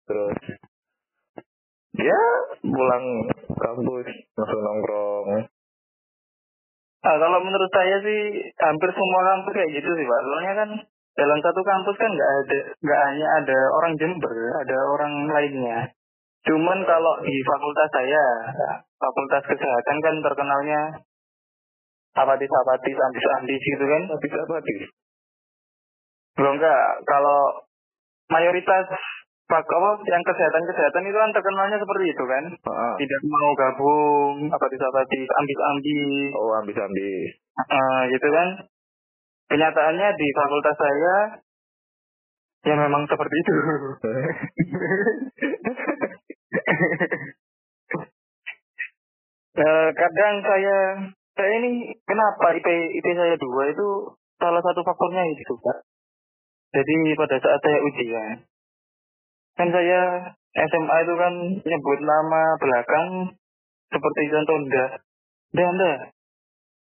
terus 0.05 0.37
ya 1.97 2.21
pulang 2.61 3.05
kampus 3.57 4.07
langsung 4.37 4.61
nongkrong. 4.61 5.49
Nah, 6.97 7.15
kalau 7.21 7.39
menurut 7.39 7.71
saya 7.71 8.03
sih 8.03 8.51
hampir 8.59 8.89
semua 8.91 9.21
kampus 9.31 9.53
kayak 9.55 9.71
gitu 9.79 9.89
sih, 9.95 10.05
Pak. 10.05 10.21
Soalnya 10.27 10.53
kan 10.59 10.69
dalam 11.17 11.39
satu 11.39 11.61
kampus 11.63 11.95
kan 11.97 12.11
nggak 12.11 12.31
ada 12.43 12.59
nggak 12.83 13.01
hanya 13.09 13.27
ada 13.41 13.57
orang 13.79 13.93
Jember, 13.95 14.33
ada 14.65 14.77
orang 14.91 15.13
lainnya. 15.31 15.96
Cuman 16.47 16.79
kalau 16.87 17.13
di 17.27 17.35
fakultas 17.43 17.89
saya, 17.91 18.23
ya, 18.55 18.71
fakultas 18.95 19.43
kesehatan 19.43 19.97
kan 19.99 20.15
terkenalnya 20.23 20.81
apatis-apatis, 22.15 22.97
ambis-ambis 22.97 23.61
gitu 23.61 23.83
kan. 23.83 24.01
Tapi 24.07 24.25
apa 24.31 24.55
sih? 24.63 24.79
Belum 26.39 26.55
enggak, 26.55 27.03
kalau 27.03 27.67
mayoritas 28.31 28.87
pak 29.47 29.63
apa 29.63 29.89
yang 30.11 30.23
kesehatan-kesehatan 30.27 31.07
itu 31.07 31.15
kan 31.15 31.31
terkenalnya 31.31 31.77
seperti 31.79 32.05
itu 32.11 32.23
kan. 32.27 32.43
Ah, 32.67 32.95
Tidak 32.99 33.21
mau 33.27 33.51
gabung, 33.55 34.51
apatis-apatis, 34.51 35.27
ambis-ambis. 35.27 36.31
oh 36.35 36.51
ambis-ambis. 36.63 37.31
Eh, 37.57 38.01
gitu 38.11 38.27
kan. 38.31 38.47
Kenyataannya 39.47 40.07
di 40.19 40.27
fakultas 40.35 40.75
saya 40.75 41.15
ya 42.67 42.75
memang 42.75 43.07
seperti 43.07 43.35
itu. 43.39 43.53
Eh, 49.57 49.89
kadang 49.97 50.37
saya 50.45 50.77
saya 51.33 51.51
ini 51.57 51.89
kenapa 52.05 52.53
IP 52.53 52.67
IP 53.01 53.07
saya 53.17 53.33
dua 53.41 53.73
itu 53.73 54.13
salah 54.37 54.61
satu 54.61 54.85
faktornya 54.85 55.25
itu 55.33 55.57
Pak. 55.57 55.81
Jadi 56.77 57.17
pada 57.17 57.41
saat 57.41 57.57
saya 57.65 57.81
ujian 57.81 58.45
kan 59.57 59.73
saya 59.73 60.29
SMA 60.53 60.95
itu 61.01 61.13
kan 61.17 61.33
nyebut 61.65 61.99
nama 62.05 62.53
belakang 62.61 63.33
seperti 63.89 64.21
contoh 64.29 64.57
nda. 64.61 64.85
Nda 65.57 65.65
nda. 65.73 65.93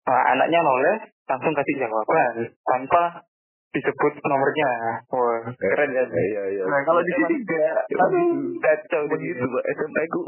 Nah, 0.08 0.24
anaknya 0.32 0.60
noleh 0.64 0.98
langsung 1.28 1.52
kasih 1.52 1.84
jawaban 1.84 2.48
tanpa 2.64 3.28
disebut 3.74 4.14
nomornya. 4.22 4.70
Wah, 5.10 5.42
keren 5.58 5.90
ya. 5.90 6.04
Iya 6.06 6.44
iya. 6.54 6.64
Nah, 6.70 6.82
kalau 6.86 7.02
di 7.02 7.12
sini 7.12 7.42
enggak, 7.42 7.90
tapi 7.90 8.22
kacau 8.62 9.02
begitu 9.10 9.44
pak 9.44 9.64
SMP 9.74 9.98
ku 10.14 10.22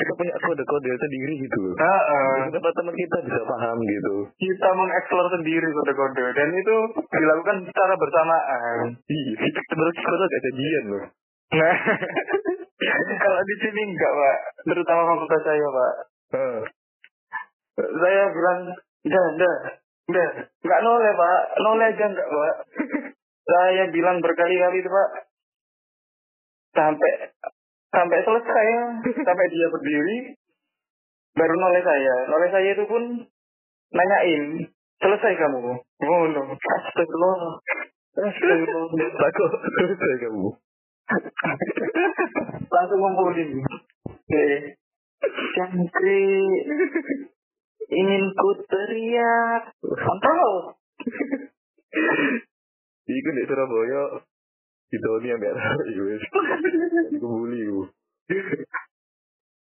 kita 0.00 0.12
punya 0.16 0.32
kode-kode 0.40 0.90
sendiri 0.96 1.34
gitu. 1.44 1.76
Heeh. 1.76 2.32
Kenapa 2.48 2.72
teman 2.72 2.94
kita 2.96 3.16
bisa 3.20 3.40
paham 3.44 3.76
gitu? 3.84 4.14
kita 4.40 4.68
mengeksplor 4.72 5.26
sendiri 5.28 5.68
kode-kode 5.76 6.24
dan 6.32 6.48
itu 6.56 6.76
dilakukan 7.04 7.56
secara 7.68 7.94
bersamaan. 8.00 8.96
Iya, 9.04 9.32
kita 9.36 9.60
terus 9.60 9.96
terus 10.00 10.20
gak 10.24 10.42
janjian 10.48 10.84
loh. 10.88 11.04
Nah, 11.50 11.76
kalau 13.24 13.40
di 13.44 13.54
sini 13.60 13.80
enggak, 13.92 14.12
Pak. 14.14 14.36
Terutama 14.72 15.02
fakultas 15.04 15.42
saya, 15.44 15.66
Pak. 15.68 15.94
Heeh. 16.32 16.60
Saya 17.80 18.22
bilang, 18.32 18.60
enggak, 19.04 19.24
enggak, 19.36 19.56
enggak, 20.10 20.30
enggak 20.66 20.80
noleh, 20.82 21.12
Pak. 21.14 21.40
Noleh 21.62 21.86
aja 21.94 22.04
enggak, 22.10 22.28
Pak. 22.28 22.56
saya 23.50 23.84
bilang 23.94 24.18
berkali-kali 24.18 24.82
itu, 24.82 24.90
Pak. 24.90 25.10
Sampai 26.74 27.12
sampai 27.90 28.18
selesai, 28.22 28.66
sampai 29.26 29.46
dia 29.50 29.66
berdiri, 29.70 30.18
baru 31.34 31.54
noleh 31.54 31.82
saya. 31.82 32.14
Noleh 32.26 32.48
saya 32.50 32.68
itu 32.74 32.84
pun 32.86 33.02
nanyain, 33.94 34.66
selesai 35.02 35.32
kamu? 35.38 35.78
Oh, 35.78 36.22
no. 36.30 36.42
Astagfirullah. 36.54 37.58
Astagfirullah. 38.18 39.08
Takut 39.18 39.50
ya 39.98 40.16
kamu. 40.26 40.46
langsung 42.70 42.98
ngumpulin. 43.02 43.50
Eh, 44.30 44.78
Cangkrik, 45.58 46.64
ingin 47.90 48.24
ku 48.38 48.50
teriak. 48.70 49.74
Kontrol. 49.82 50.78
Iku 53.10 53.28
di 53.34 53.42
Surabaya 53.42 54.22
Ditoni 54.90 55.30
yang 55.30 55.38
biasa 55.38 55.62
wis. 56.02 56.22
Iku 57.14 57.26
bully 57.26 57.62
ku. 57.66 57.86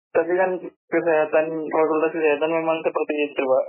Tapi 0.09 0.33
kan 0.33 0.57
kesehatan, 0.89 1.45
fakultas 1.69 2.11
kesehatan 2.17 2.49
memang 2.49 2.81
seperti 2.81 3.13
itu, 3.29 3.41
Pak. 3.41 3.65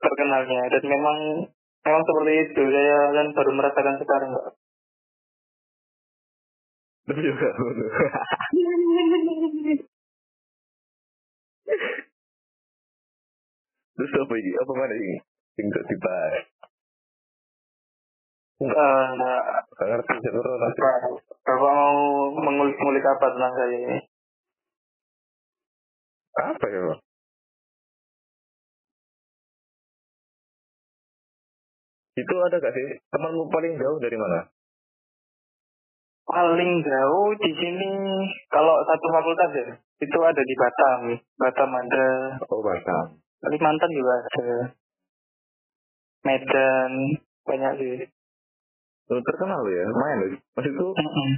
Terkenalnya. 0.00 0.72
Dan 0.72 0.84
memang 0.88 1.44
memang 1.84 2.02
seperti 2.08 2.32
itu. 2.48 2.62
Saya 2.72 3.12
kan 3.12 3.26
baru 3.36 3.52
merasakan 3.52 3.96
sekarang, 4.00 4.30
Pak. 4.32 4.48
Tapi 7.08 7.20
juga. 7.24 7.48
Terus 13.98 14.14
apa 14.14 14.34
ini? 14.38 14.50
Apa 14.62 14.72
mana 14.78 14.94
ini? 14.94 15.18
Tinggal 15.58 15.82
dibahas. 15.90 16.46
Eh, 18.62 19.06
Gak 19.74 19.88
ngerti 19.90 20.14
seluruh 20.22 20.54
nanti. 20.54 20.78
Pak, 20.78 20.96
Bapak 21.42 21.72
mau 21.74 21.98
mengulik-ngulik 22.38 23.02
apa 23.02 23.26
tentang 23.34 23.52
saya 23.58 23.74
ini? 23.74 23.98
Apa 26.38 26.64
ya 26.70 26.80
Bang? 26.86 27.00
Itu 32.18 32.34
ada 32.38 32.56
gak 32.62 32.74
sih 32.74 32.86
temanmu 33.10 33.50
paling 33.50 33.74
jauh 33.78 33.98
dari 33.98 34.14
mana? 34.14 34.46
Paling 36.26 36.72
jauh 36.86 37.30
di 37.34 37.50
sini, 37.50 37.90
kalau 38.46 38.78
satu 38.86 39.06
fakultas 39.10 39.50
ya, 39.58 39.66
itu 40.06 40.18
ada 40.22 40.42
di 40.42 40.54
Batam. 40.54 41.00
Batam 41.34 41.70
ada, 41.74 42.06
Oh 42.46 42.62
Batam. 42.62 43.27
Kalimantan 43.38 43.90
juga 43.94 44.12
ada. 44.18 44.74
Medan, 46.26 46.92
banyak 47.46 47.72
sih. 47.78 47.98
Lu 49.08 49.24
terkenal 49.24 49.64
ya, 49.70 49.86
main 49.94 50.16
lu. 50.20 50.28
Maksudku 50.58 50.86
Mm-mm. 50.92 51.28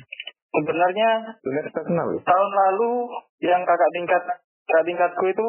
Sebenarnya 0.50 1.38
dunia 1.46 1.62
terkenal 1.70 2.10
lu. 2.10 2.18
tahun 2.26 2.50
lalu 2.50 2.90
yang 3.38 3.62
kakak 3.62 3.86
tingkat 3.94 4.22
kakak 4.66 4.84
tingkatku 4.88 5.24
itu 5.30 5.48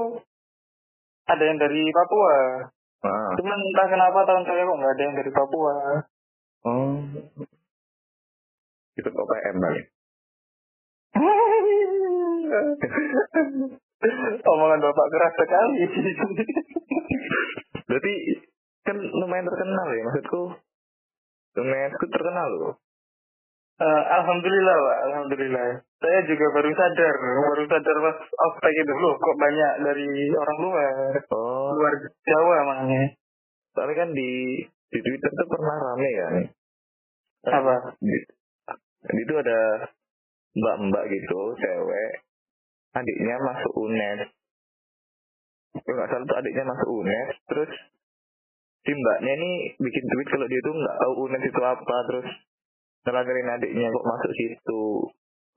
ada 1.26 1.42
yang 1.42 1.58
dari 1.58 1.90
Papua. 1.90 2.70
Nah. 3.02 3.34
Cuman 3.34 3.58
entah 3.58 3.88
kenapa 3.90 4.22
tahun 4.30 4.46
saya 4.46 4.62
kok 4.62 4.78
nggak 4.78 4.94
ada 4.94 5.02
yang 5.02 5.18
dari 5.18 5.32
Papua. 5.34 6.06
Oh. 6.62 7.02
Itu 8.94 9.10
OPM 9.10 9.58
kali. 9.58 9.82
Omongan 14.52 14.80
bapak 14.82 15.08
keras 15.14 15.34
sekali. 15.38 15.82
Berarti 17.86 18.14
kan 18.82 18.98
lumayan 18.98 19.46
terkenal 19.46 19.88
ya 19.94 20.02
maksudku. 20.10 20.44
Lumayan 21.60 21.92
terkenal 21.94 22.48
loh. 22.58 22.74
Eh, 23.82 24.04
Alhamdulillah 24.14 24.78
pak, 24.78 24.98
Alhamdulillah. 25.10 25.66
Saya 26.02 26.20
juga 26.30 26.46
baru 26.54 26.70
sadar, 26.70 27.16
baru 27.18 27.66
sadar 27.66 27.98
pas 27.98 28.18
ospek 28.22 28.74
itu 28.78 28.94
loh, 28.94 29.18
kok 29.18 29.38
banyak 29.42 29.74
dari 29.82 30.10
orang 30.38 30.58
luar, 30.62 30.94
Oh. 31.34 31.74
luar 31.74 31.94
Jawa 32.26 32.58
makanya. 32.62 33.18
Soalnya 33.74 33.96
kan 34.06 34.10
di 34.14 34.62
di 34.66 35.00
Twitter 35.02 35.32
tuh 35.34 35.48
pernah 35.50 35.76
rame 35.82 36.12
kan. 36.14 36.34
Apa? 37.50 37.76
Di 38.06 38.18
itu 39.18 39.34
ada 39.34 39.90
mbak-mbak 40.54 41.04
gitu, 41.10 41.40
cewek. 41.58 42.14
Adiknya 42.92 43.36
masuk 43.40 43.74
UNES. 43.76 44.22
Kalau 45.72 45.96
nggak 45.96 46.10
salah 46.12 46.26
tuh 46.28 46.38
adiknya 46.44 46.64
masuk 46.68 46.90
UNES. 46.92 47.30
Terus 47.48 47.72
si 48.82 48.92
mbaknya 48.92 49.34
ini 49.40 49.52
bikin 49.80 50.06
tweet 50.12 50.28
kalau 50.28 50.48
dia 50.52 50.62
tuh 50.66 50.74
nggak 50.76 50.98
tahu 51.00 51.14
UNES 51.28 51.44
itu 51.48 51.62
apa. 51.64 51.98
Terus 52.12 52.28
ngelanggarin 53.08 53.56
adiknya 53.56 53.88
kok 53.90 54.08
masuk 54.12 54.32
situ. 54.36 54.84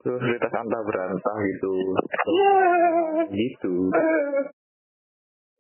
Terus 0.05 0.21
cerita 0.21 0.49
antah 0.53 0.83
berantah 0.85 1.37
gitu. 1.49 1.73
Gitu. 3.33 3.75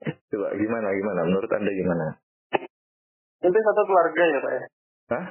Coba 0.04 0.48
gimana 0.52 0.88
gimana? 0.92 1.20
Menurut 1.26 1.50
anda 1.50 1.72
gimana? 1.72 2.06
Itu 3.44 3.58
satu 3.60 3.82
keluarga 3.84 4.22
ya 4.24 4.38
pak 4.40 4.52
ya? 4.52 4.62
Hah? 5.12 5.24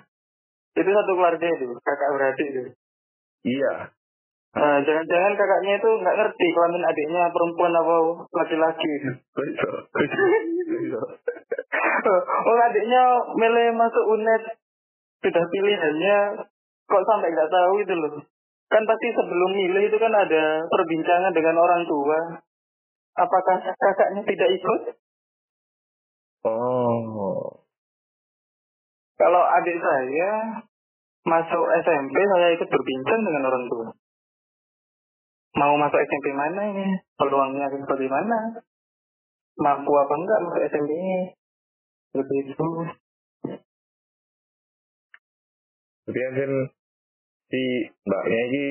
Itu 0.73 0.89
satu 0.89 1.11
keluarga 1.13 1.45
itu, 1.45 1.65
kakak 1.81 2.09
beradik 2.17 2.47
itu. 2.49 2.61
Iya. 3.45 3.93
Nah, 4.53 4.77
jangan-jangan 4.85 5.33
kakaknya 5.33 5.73
itu 5.81 5.89
nggak 5.97 6.17
ngerti 6.17 6.45
kelamin 6.53 6.85
adiknya 6.85 7.25
perempuan 7.33 7.73
apa 7.73 7.95
laki-laki. 8.37 8.93
Oh 12.43 12.57
adiknya 12.61 13.03
milih 13.33 13.67
masuk 13.73 14.03
UNED 14.13 14.43
sudah 15.23 15.43
pilihannya 15.49 16.17
kok 16.85 17.05
sampai 17.09 17.31
nggak 17.33 17.49
tahu 17.49 17.73
itu 17.81 17.93
loh. 17.97 18.13
Kan 18.69 18.83
pasti 18.85 19.07
sebelum 19.15 19.51
milih 19.57 19.89
itu 19.89 19.97
kan 19.97 20.13
ada 20.13 20.43
perbincangan 20.69 21.33
dengan 21.33 21.57
orang 21.57 21.81
tua. 21.89 22.19
Apakah 23.17 23.57
kakaknya 23.57 24.21
tidak 24.21 24.49
ikut? 24.53 24.81
Oh. 26.45 27.63
Kalau 29.17 29.43
adik 29.47 29.77
saya 29.79 30.61
masuk 31.23 31.65
SMP 31.81 32.15
saya 32.19 32.47
ikut 32.53 32.67
berbincang 32.69 33.21
dengan 33.23 33.43
orang 33.49 33.65
tua. 33.71 33.87
Mau 35.53 35.73
masuk 35.77 36.01
SMP 36.01 36.33
mana 36.33 36.61
ini? 36.65 36.97
Peluangnya 37.13 37.69
seperti 37.69 38.09
mana? 38.09 38.57
Mampu 39.53 39.91
apa 39.93 40.13
enggak 40.17 40.41
masuk 40.49 40.65
SMP 40.65 40.89
ini? 40.97 41.19
Begitu. 42.13 42.67
Jadi 46.03 46.19
kan 46.19 46.51
si 47.53 47.61
mbaknya 48.03 48.39
ini 48.49 48.63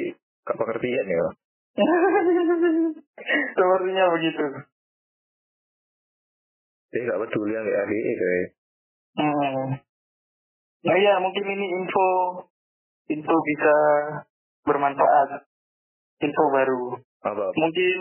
gak 0.43 0.59
pengertian 0.59 1.07
ya. 1.07 1.27
Sepertinya 3.57 4.05
begitu. 4.19 4.45
Dia 6.93 7.01
gak 7.09 7.21
peduli 7.25 7.57
yang 7.57 7.65
kayak 7.65 7.87
kayak. 7.89 8.49
Hmm. 9.17 9.81
Nah 10.83 10.97
iya 10.99 11.15
mungkin 11.23 11.47
ini 11.47 11.67
info 11.79 12.07
info 13.07 13.35
bisa 13.47 13.77
bermanfaat. 14.67 15.52
Info 16.23 16.45
baru. 16.49 16.83
Apa? 17.23 17.45
Mungkin 17.55 17.99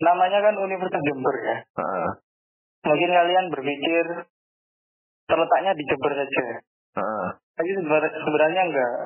namanya 0.00 0.38
kan 0.40 0.54
Universitas 0.56 1.02
Jember 1.02 1.34
ya. 1.40 1.56
Ah, 1.76 2.10
Mungkin 2.82 3.10
kalian 3.10 3.46
berpikir 3.48 4.04
terletaknya 5.24 5.72
di 5.72 5.84
Jember 5.88 6.12
saja. 6.12 6.44
ah, 7.00 7.28
Tapi 7.56 7.70
sebenarnya, 7.72 8.10
sebenarnya 8.12 8.62
enggak. 8.68 8.96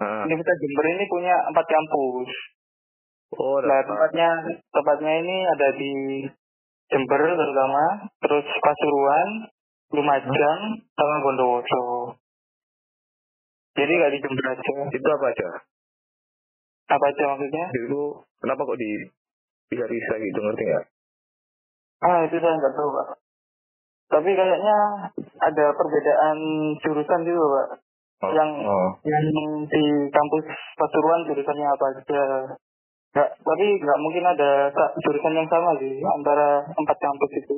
ah. 0.00 0.22
Universitas 0.28 0.60
Jember 0.60 0.84
ini 0.92 1.04
punya 1.08 1.34
empat 1.48 1.66
kampus. 1.66 2.30
Oh, 3.32 3.58
Nah 3.64 3.80
tempatnya 3.80 4.28
tempatnya 4.68 5.12
ini 5.24 5.36
ada 5.48 5.68
di 5.72 5.92
Jember 6.92 7.20
terutama, 7.24 7.84
terus 8.20 8.44
Pasuruan, 8.60 9.48
Lumajang, 9.92 10.60
sama 10.92 11.16
Bondowoso. 11.24 12.16
Jadi 13.72 13.92
nggak 13.96 14.12
di 14.12 14.18
Jember 14.20 14.44
aja. 14.52 14.72
Itu 14.92 15.08
apa 15.08 15.26
aja? 15.32 15.48
Apa 16.92 17.04
aja 17.08 17.24
maksudnya? 17.32 17.66
Itu 17.72 18.00
kenapa 18.44 18.68
kok 18.68 18.80
di 18.80 18.90
bisa-bisa 19.72 20.14
gitu 20.20 20.38
ngerti 20.44 20.62
nggak? 20.68 20.84
Ah 22.04 22.18
itu 22.28 22.36
saya 22.36 22.54
nggak 22.60 22.74
tahu 22.76 22.88
pak. 22.92 23.08
Tapi 24.12 24.30
kayaknya 24.36 24.76
ada 25.40 25.66
perbedaan 25.72 26.38
jurusan 26.84 27.20
gitu 27.24 27.40
pak. 27.40 27.68
Oh, 28.22 28.30
yang 28.30 28.50
oh. 28.62 28.90
yang 29.02 29.24
di 29.66 29.82
kampus 30.12 30.46
Pasuruan 30.78 31.26
jurusannya 31.26 31.66
apa 31.66 31.84
aja. 31.90 32.00
Nggak, 33.12 33.28
tapi 33.44 33.66
nggak 33.82 33.98
mungkin 34.00 34.24
ada 34.24 34.50
sa- 34.70 34.94
jurusan 35.00 35.36
yang 35.36 35.48
sama 35.48 35.74
sih 35.80 36.00
antara 36.04 36.68
empat 36.76 36.98
kampus 37.00 37.32
itu. 37.40 37.56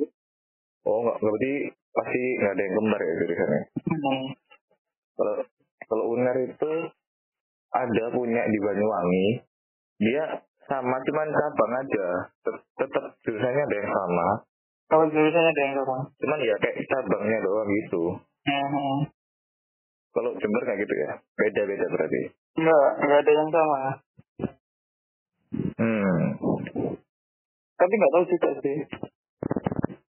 Oh, 0.87 1.03
nggak, 1.03 1.17
nggak 1.19 1.33
berarti 1.35 1.53
pasti 1.91 2.21
nggak 2.39 2.53
ada 2.55 2.63
yang 2.63 2.75
kembar 2.79 3.01
ya 3.03 3.13
jurusannya. 3.19 3.61
Hmm. 3.83 4.25
Kalau 5.15 5.35
kalau 5.85 6.03
UNER 6.17 6.37
itu 6.49 6.71
ada 7.75 8.03
punya 8.09 8.41
di 8.47 8.57
Banyuwangi, 8.57 9.27
dia 9.99 10.23
sama 10.65 10.97
cuman 10.97 11.27
cabang 11.29 11.73
aja, 11.77 12.07
Tet- 12.41 12.65
tetap 12.75 13.03
jurusannya 13.21 13.63
ada 13.63 13.75
yang 13.75 13.91
sama, 13.91 14.27
Kalau 14.85 15.05
jurusannya 15.09 15.51
ada 15.51 15.61
yang 15.61 15.75
sama. 15.77 15.97
cuman 16.15 16.39
ya 16.41 16.55
kayak 16.57 16.77
cabangnya 16.87 17.37
doang 17.41 17.69
gitu. 17.69 18.03
Hmm. 18.45 18.97
Kalau 20.09 20.31
Jember 20.39 20.61
nggak 20.63 20.79
gitu 20.79 20.95
ya, 20.95 21.11
beda-beda 21.35 21.85
berarti. 21.91 22.21
Enggak, 22.55 22.89
enggak 23.03 23.19
ada 23.19 23.31
yang 23.35 23.49
sama. 23.51 23.79
Hmm. 25.75 26.19
Tapi 27.75 27.93
nggak 27.93 28.13
tahu 28.13 28.25
juga 28.25 28.49
sih. 28.63 28.77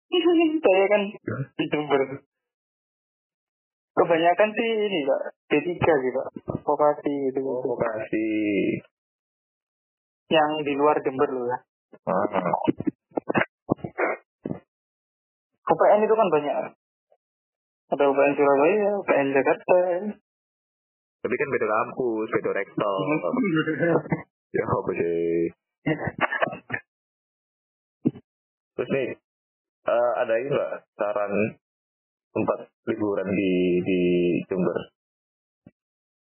Saya 0.64 0.84
kan 0.88 1.02
di 1.52 1.64
Jember. 1.66 2.00
Kebanyakan 3.96 4.48
sih 4.52 4.68
ini 4.76 5.08
Pak, 5.08 5.20
D3 5.48 5.72
sih 5.80 6.10
Pak. 6.12 6.28
Vokasi 6.68 7.14
gitu. 7.32 7.40
Oh, 7.48 7.64
vokasi. 7.64 8.28
Yang 10.28 10.50
di 10.68 10.72
luar 10.76 11.00
Jember 11.00 11.32
loh 11.32 11.48
ya. 11.48 11.58
Ah. 12.04 12.52
UPN 15.66 16.04
itu 16.04 16.12
kan 16.12 16.28
banyak. 16.28 16.56
Ada 17.96 18.04
UPN 18.04 18.32
Surabaya, 18.36 18.90
UPN 19.00 19.28
Jakarta. 19.32 19.78
Tapi 21.24 21.34
kan 21.40 21.48
beda 21.56 21.66
kampus, 21.66 22.28
beda 22.36 22.50
rektor. 22.52 22.96
ya 24.60 24.64
apa 24.68 24.90
sih? 24.92 25.48
Terus 28.76 28.88
nih, 28.92 29.08
eh, 29.88 30.12
ada 30.20 30.34
ini 30.36 30.48
nggak 30.52 30.72
saran 31.00 31.32
tempat 32.36 32.58
liburan 32.92 33.28
di 33.32 33.52
di 33.80 33.98
Jember? 34.44 34.76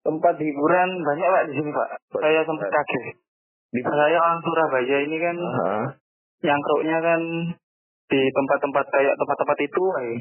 Tempat 0.06 0.34
hiburan 0.38 0.88
banyak 1.02 1.26
Pak 1.26 1.44
di 1.50 1.52
sini 1.58 1.70
Pak. 1.74 1.88
Saya 2.14 2.40
sempat 2.46 2.68
kaget. 2.70 3.04
Di 3.68 3.80
Saya 3.84 4.16
orang 4.16 4.40
Surabaya 4.40 4.96
ini 5.04 5.16
kan 5.20 5.36
Hah? 5.36 5.84
nyangkruknya 6.40 6.96
kan 7.02 7.20
di 8.08 8.20
tempat-tempat 8.32 8.84
kayak 8.88 9.14
tempat-tempat 9.18 9.58
itu 9.60 9.84
eh. 10.06 10.18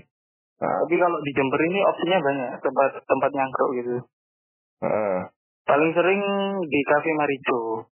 Ah, 0.57 0.81
Tapi 0.83 0.97
kalau 0.97 1.21
di 1.21 1.31
Jember 1.37 1.61
ini 1.69 1.79
opsinya 1.85 2.17
banyak 2.19 2.51
tempat 2.59 2.89
tempat 3.05 3.29
nyangkruk 3.31 3.71
gitu. 3.77 3.95
ah. 4.81 5.29
Paling 5.67 5.91
sering 5.93 6.21
di 6.65 6.79
Cafe 6.87 7.11
Marijo. 7.13 7.85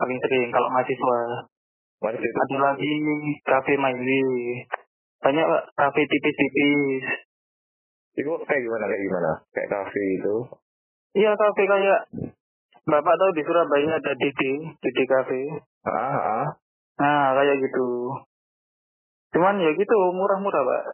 Paling 0.00 0.18
sering 0.24 0.48
kalau 0.48 0.72
mahasiswa. 0.72 1.20
Ada 2.00 2.56
lagi 2.56 2.92
Cafe 3.44 3.76
Maili. 3.76 4.24
Banyak 5.20 5.46
Pak, 5.46 5.64
kafe 5.76 6.00
tipis-tipis. 6.08 7.04
Itu 8.16 8.32
kayak 8.48 8.62
gimana 8.64 8.84
kayak 8.88 9.02
gimana? 9.04 9.30
Kayak 9.52 9.68
kafe 9.68 10.02
itu? 10.16 10.36
Iya 11.16 11.32
kafe 11.36 11.62
kayak 11.68 12.00
Bapak 12.90 13.14
tahu 13.20 13.30
di 13.36 13.42
Surabaya 13.44 14.02
ada 14.02 14.12
Didi, 14.16 14.52
Didi 14.82 15.04
Cafe. 15.06 15.40
Ah, 15.86 16.16
ah. 16.16 16.46
Nah, 16.98 17.38
kayak 17.38 17.60
gitu. 17.60 18.16
Cuman 19.36 19.62
ya 19.62 19.70
gitu, 19.76 19.96
murah-murah, 20.16 20.62
Pak. 20.64 20.84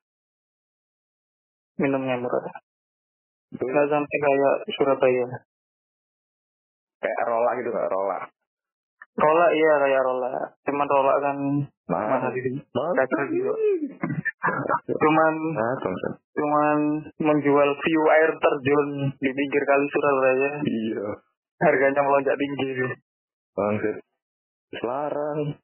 Minumnya 1.80 2.20
murah. 2.20 2.42
Nggak 3.54 3.86
sampai 3.88 4.16
kayak 4.18 4.54
Surabaya. 4.76 5.26
kayak 6.96 7.22
rola 7.28 7.50
gitu 7.60 7.70
nggak 7.70 7.90
rola? 7.92 8.18
Rola 9.16 9.46
iya 9.54 9.72
kayak 9.86 10.02
rola. 10.02 10.32
Cuman 10.66 10.88
rola 10.90 11.12
kan 11.22 11.36
Mana 11.86 12.34
sih? 12.34 12.42
Kacau 12.74 13.22
gitu. 13.30 13.52
Cuman 14.98 15.34
cuman 16.34 16.78
menjual 17.22 17.70
view 17.78 18.02
air 18.10 18.30
terjun 18.34 18.88
di 19.22 19.30
pinggir 19.30 19.62
kali 19.62 19.86
Surabaya. 19.94 20.50
Iya. 20.66 21.06
Harganya 21.62 22.00
melonjak 22.02 22.34
tinggi. 22.34 22.90
Bangset. 23.54 23.96
Selarang. 24.82 25.54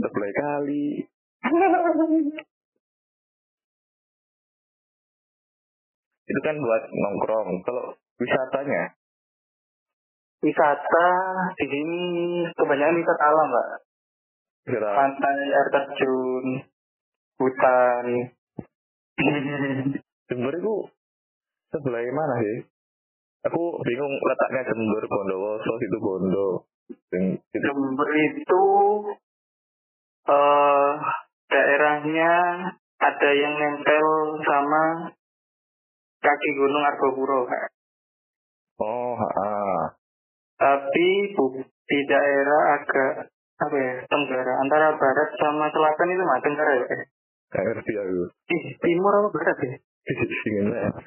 Sebelah 0.00 0.32
kali. 0.32 1.04
Itu 6.24 6.40
kan 6.40 6.56
buat 6.56 6.82
nongkrong. 6.88 7.48
Kalau 7.68 7.92
wisatanya, 8.16 8.96
wisata 10.40 11.08
di 11.60 11.66
sini 11.68 12.02
kebanyakan 12.56 12.96
wisata 12.96 13.24
alam, 13.28 13.48
Pak. 13.52 13.91
Wisata 14.62 14.90
Pantai, 14.94 15.38
air 15.50 15.68
terjun, 15.74 16.46
hutan. 17.42 18.06
Jember 20.30 20.54
itu 20.54 20.74
sebelah 21.74 22.00
mana 22.14 22.34
sih? 22.40 22.56
Aku 23.50 23.62
bingung 23.82 24.14
letaknya 24.22 24.70
Jember, 24.70 25.02
Bondowoso, 25.10 25.72
situ 25.82 25.98
Bondo. 25.98 26.48
Itu 27.10 27.58
Jember 27.58 28.08
itu 28.14 28.62
eh 30.30 30.92
daerahnya 31.50 32.32
ada 33.02 33.30
yang 33.34 33.54
nempel 33.58 34.06
sama 34.46 35.10
kaki 36.22 36.50
gunung 36.54 36.86
Argopuro. 36.86 37.50
Oh, 38.78 39.18
ah. 39.18 39.98
Tapi 40.54 41.34
bu- 41.34 41.66
di 41.66 41.98
daerah 42.06 42.62
agak 42.78 43.31
apa 43.60 43.76
ya 43.76 43.94
tenggara 44.08 44.52
antara 44.60 44.86
barat 44.96 45.28
sama 45.38 45.66
selatan 45.70 46.08
itu 46.12 46.22
mah 46.24 46.40
tenggara 46.40 46.72
ya. 46.78 46.84
Kak? 46.88 47.06
Gak 47.52 47.62
ngerti 47.68 47.92
aku. 48.00 48.22
Ih, 48.48 48.64
timur 48.80 49.12
apa 49.12 49.28
barat 49.28 49.58
ya? 49.60 49.76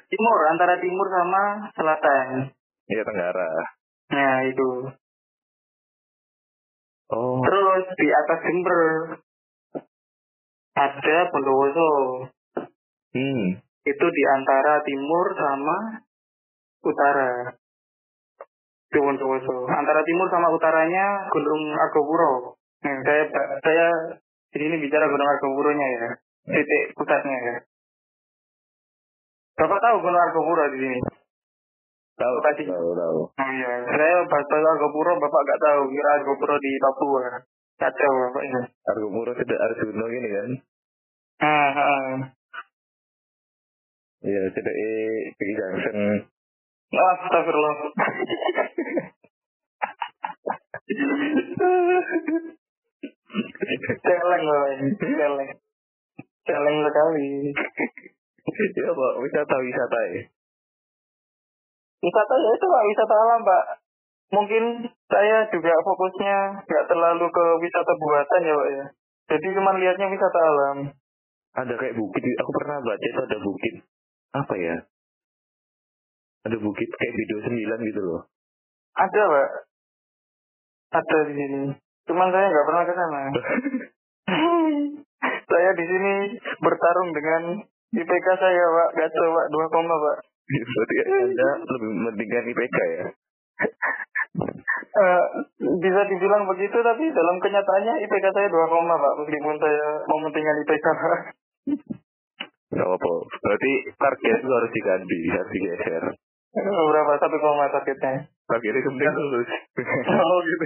Timur 0.08 0.38
antara 0.48 0.74
timur 0.80 1.06
sama 1.10 1.42
selatan. 1.76 2.48
Iya 2.86 3.02
Tenggara. 3.02 3.50
Nah 4.14 4.36
itu. 4.46 4.70
Oh, 7.06 7.38
Terus 7.42 7.84
di 7.98 8.08
atas 8.10 8.38
Jember 8.42 8.82
ada 10.74 11.16
Bondowoso. 11.30 11.90
hmm. 13.14 13.44
Itu 13.86 14.06
di 14.10 14.22
antara 14.26 14.82
timur 14.82 15.26
sama 15.38 15.76
utara. 16.82 17.54
Itu 18.86 18.98
Bondowoso. 19.02 19.66
Antara 19.66 20.00
timur 20.06 20.30
sama 20.30 20.48
utaranya 20.54 21.26
Gunung 21.34 21.62
Argopuro. 21.74 22.54
Nah, 22.86 22.96
saya 23.02 23.22
saya 23.60 23.86
di 24.54 24.58
sini 24.62 24.76
bicara 24.78 25.10
Gunung 25.10 25.26
Argopuronya 25.26 25.86
ya. 25.90 26.08
Titik 26.46 26.94
pusatnya 26.94 27.34
ya. 27.34 27.54
Bapak 29.58 29.80
tahu 29.82 29.96
Gunung 30.06 30.22
Argopuro 30.22 30.64
di 30.70 30.78
sini? 30.78 30.98
Tahu, 32.16 32.32
Lokasi. 32.40 32.64
tahu, 32.64 32.90
tahu. 32.96 33.20
Oh 33.28 33.50
iya, 33.52 33.70
saya 33.84 34.16
bahasa 34.24 34.56
Argopuro 34.56 35.12
Bapak 35.18 35.40
nggak 35.42 35.60
tahu. 35.60 35.80
Kira 35.90 36.10
Argopuro 36.22 36.54
di 36.62 36.72
Papua. 36.78 37.24
Kacau 37.76 38.12
Bapak 38.30 38.42
ini. 38.46 38.62
Argopuro 38.88 39.30
tidak 39.36 39.60
Arjuno 39.60 40.04
gini 40.08 40.28
kan? 40.32 40.50
Ah, 41.44 41.74
ah. 41.76 42.14
Iya, 44.24 44.42
tidak 44.54 44.74
eh 44.74 45.28
Junction. 45.36 46.24
Astagfirullah. 46.96 47.74
Celeng 54.06 54.44
ini, 54.46 54.88
celeng. 54.94 55.50
Celeng 56.46 56.76
sekali. 56.86 57.26
Iya, 58.46 58.90
Pak, 58.94 59.12
wisata-wisata 59.18 59.98
ya. 60.14 60.22
Wisata 62.06 62.34
ya 62.38 62.50
itu 62.54 62.66
Pak, 62.70 62.84
wisata 62.86 63.14
alam 63.18 63.40
Pak. 63.42 63.64
Mungkin 64.26 64.64
saya 65.10 65.50
juga 65.50 65.74
fokusnya 65.82 66.62
nggak 66.62 66.86
terlalu 66.86 67.26
ke 67.30 67.44
wisata 67.58 67.92
buatan 67.98 68.46
ya 68.46 68.54
Pak 68.54 68.68
ya. 68.70 68.84
Jadi 69.34 69.46
cuma 69.58 69.74
lihatnya 69.74 70.06
wisata 70.06 70.38
alam. 70.38 70.94
Ada 71.56 71.74
kayak 71.74 71.98
bukit, 71.98 72.22
aku 72.22 72.50
pernah 72.62 72.78
baca 72.78 73.06
itu 73.10 73.20
ada 73.26 73.38
bukit. 73.42 73.74
Apa 74.38 74.54
ya? 74.54 74.76
Ada 76.46 76.56
bukit 76.62 76.86
kayak 76.94 77.14
video 77.18 77.42
9 77.42 77.88
gitu 77.90 78.00
loh. 78.06 78.22
Ada 78.94 79.22
Pak. 79.26 79.50
Ada 80.96 81.18
di 81.28 81.34
sini. 81.36 81.62
Cuman 82.08 82.28
saya 82.32 82.46
nggak 82.48 82.66
pernah 82.66 82.84
ke 82.88 82.94
sana. 82.96 83.22
saya 85.50 85.70
di 85.76 85.84
sini 85.84 86.14
bertarung 86.64 87.10
dengan 87.12 87.42
IPK 87.92 88.26
saya 88.40 88.64
Pak. 88.64 88.88
Gacor 88.96 89.26
Pak, 89.28 89.46
2 89.52 89.74
koma 89.74 89.94
Pak. 89.96 90.16
Berarti 90.46 90.96
Anda 91.10 91.48
lebih 91.68 91.88
mementingkan 91.90 92.44
IPK 92.54 92.78
ya? 92.96 93.06
Eh, 94.96 95.24
bisa 95.82 96.00
dibilang 96.08 96.48
begitu 96.48 96.78
tapi 96.80 97.04
dalam 97.12 97.36
kenyataannya 97.42 97.94
IPK 98.08 98.26
saya 98.32 98.48
2 98.48 98.72
koma 98.72 98.94
Pak. 98.96 99.14
Meskipun 99.20 99.56
saya 99.60 99.86
mementingkan 100.08 100.60
IPK 100.64 100.86
Pak. 100.86 101.20
Gak 102.76 102.86
apa-apa. 102.86 103.12
Berarti 103.44 103.72
target 103.94 104.38
itu 104.42 104.52
harus 104.52 104.72
diganti, 104.72 105.18
harus 105.28 105.50
digeser. 105.52 106.04
Berapa 106.56 107.12
satu 107.20 107.36
koma 107.36 107.68
targetnya? 107.68 108.32
Targetnya 108.46 108.82
kemudian 108.86 109.14
lulus. 109.14 109.50
Oh 110.06 110.38
gitu. 110.46 110.64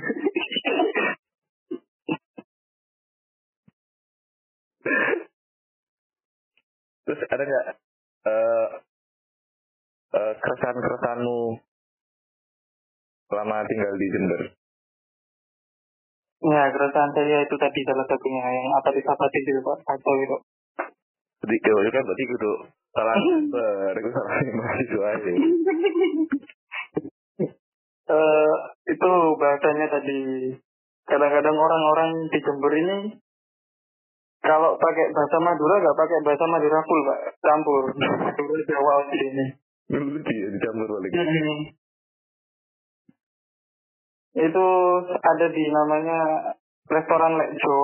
Terus 7.09 7.21
ada 7.27 7.43
nggak 7.43 7.65
eh 8.29 8.69
eh, 10.15 10.33
keresahan-keresahanmu 10.39 11.41
selama 13.33 13.65
tinggal 13.65 13.95
di 13.97 14.07
Jember? 14.13 14.41
Ya, 16.41 16.63
keresahan 16.73 17.13
saya 17.13 17.45
itu 17.45 17.57
tadi 17.61 17.81
salah 17.85 18.07
satunya 18.09 18.45
yang 18.45 18.69
apatis-apatis 18.81 19.45
itu 19.45 19.61
Pak. 19.61 19.77
Kacau 19.85 20.15
itu. 20.21 20.37
Jadi, 21.41 21.57
ya 21.57 21.73
itu 21.73 21.91
kan 21.93 22.03
berarti 22.05 22.25
gitu 22.29 22.51
salah 22.93 23.17
Jember, 23.25 23.93
itu 23.97 24.11
salah 24.13 24.37
mahasiswa 24.53 25.07
aja. 25.17 25.31
Eh, 28.11 28.55
itu 28.91 29.11
bahasanya 29.39 29.87
tadi. 29.87 30.21
Kadang-kadang 31.07 31.57
orang-orang 31.59 32.11
di 32.31 32.39
Jember 32.43 32.73
ini 32.75 32.99
kalau 34.41 34.75
pakai 34.79 35.07
bahasa 35.13 35.37
Madura 35.43 35.75
nggak 35.79 35.99
pakai 35.99 36.19
bahasa 36.27 36.45
Madura 36.49 36.81
full 36.83 37.01
pak. 37.07 37.21
Campur. 37.39 37.83
Madura 37.95 38.63
Jawa 38.67 38.95
ini 39.15 39.47
ya 39.91 40.49
dicampur 40.55 40.87
balik. 40.87 41.11
itu 44.31 44.67
ada 45.11 45.47
di 45.51 45.65
namanya 45.75 46.19
restoran 46.87 47.35
Lekjo 47.35 47.79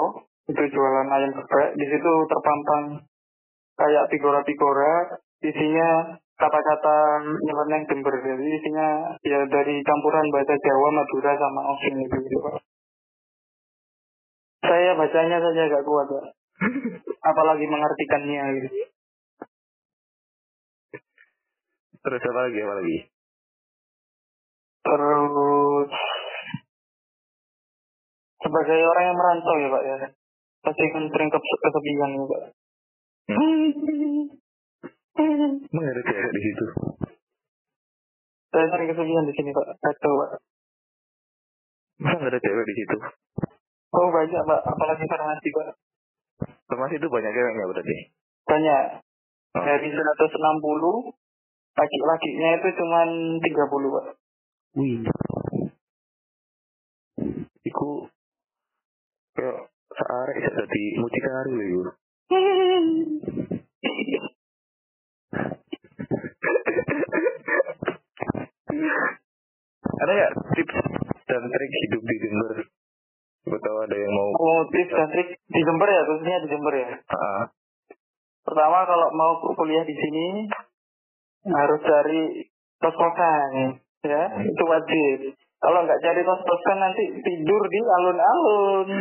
itu 0.47 0.63
jualan 0.71 1.09
ayam 1.11 1.35
geprek. 1.35 1.75
Di 1.75 1.87
situ 1.91 2.13
terpampang 2.31 3.03
kayak 3.75 4.07
figura-figura 4.15 5.19
isinya 5.45 5.89
kata-kata 6.37 6.97
nyeleneh 7.41 7.81
Jember 7.89 8.15
jadi 8.21 8.45
isinya 8.45 8.89
ya 9.25 9.41
dari 9.49 9.81
campuran 9.85 10.29
bahasa 10.33 10.55
Jawa 10.61 10.89
Madura 10.93 11.33
sama 11.37 11.61
Osing 11.77 11.97
itu 12.05 12.17
gitu 12.29 12.39
pak. 12.45 12.57
Saya 14.67 14.97
bacanya 14.97 15.39
saja 15.41 15.63
gak 15.73 15.85
kuat 15.85 16.07
pak. 16.09 16.27
Apalagi 17.31 17.65
mengartikannya 17.69 18.45
gitu. 18.61 18.69
Terus 22.07 22.23
apa 22.23 22.41
lagi, 22.47 22.59
apa 22.63 22.75
lagi? 22.79 22.99
terus 24.87 25.91
sebagai 28.39 28.81
orang 28.87 29.05
yang 29.11 29.19
merantau 29.19 29.55
ya 29.59 29.69
pak 29.75 29.83
ya. 29.83 29.97
Pasti 30.63 30.83
kan 30.95 31.05
sering 31.11 31.31
ke- 31.31 31.59
kesepian 31.63 32.11
ya 32.15 32.25
pak 32.31 32.43
Emang 35.17 35.85
ada 35.89 36.03
cewek 36.05 36.33
di 36.33 36.43
situ? 36.45 36.67
saya 38.47 38.73
sering 38.73 38.89
kesepian 38.89 39.29
di 39.29 39.35
sini 39.37 39.51
pak 39.53 39.69
kacau 39.85 40.13
pak 40.17 40.31
Masa 42.01 42.17
nggak 42.21 42.33
ada 42.33 42.41
cewek 42.41 42.65
di 42.65 42.75
situ? 42.77 42.97
oh 43.93 44.09
banyak 44.09 44.43
pak 44.45 44.61
apalagi 44.65 45.05
farmasi 45.05 45.49
pak 45.53 45.69
Farmasi 46.65 46.95
itu 46.97 47.09
banyak 47.09 47.33
ceweknya 47.33 47.65
berarti? 47.69 47.97
banyak 48.45 48.83
Oh. 49.57 49.65
dari 49.65 49.89
160 49.89 50.37
laki-lakinya 51.73 52.49
itu 52.61 52.69
cuma 52.77 53.01
30 53.41 53.97
pak 53.97 54.07
Wih. 54.77 55.01
Iku 57.65 57.89
kayak 59.33 59.73
searek 59.89 60.37
jadi 60.45 60.85
mucikari 61.01 61.53
iku. 61.57 61.83
ada 69.97 70.11
nggak 70.13 70.33
tips 70.55 70.77
dan 71.27 71.43
trik 71.51 71.73
hidup 71.87 72.03
di 72.05 72.17
Jember? 72.21 72.53
Siapa 73.47 73.59
tahu 73.63 73.77
ada 73.87 73.97
yang 73.97 74.13
mau 74.13 74.29
oh 74.35 74.63
tips 74.71 74.93
dan 74.93 75.09
trik 75.11 75.29
di 75.51 75.61
Jember 75.63 75.89
ya 75.89 76.03
khususnya 76.07 76.45
di 76.45 76.49
Jember 76.53 76.75
ya. 76.77 76.91
Ah, 77.11 77.51
pertama 78.45 78.87
kalau 78.87 79.09
mau 79.17 79.41
kuliah 79.57 79.83
di 79.83 79.95
sini 79.97 80.47
harus 81.47 81.81
cari 81.83 82.23
kos-kosan 82.83 83.81
ya. 84.05 84.23
Itu 84.47 84.63
wajib. 84.69 85.35
Kalau 85.57 85.79
nggak 85.83 86.03
cari 86.05 86.21
kos-kosan 86.23 86.79
nanti 86.79 87.05
tidur 87.25 87.63
di 87.67 87.79
alun-alun. 87.83 88.89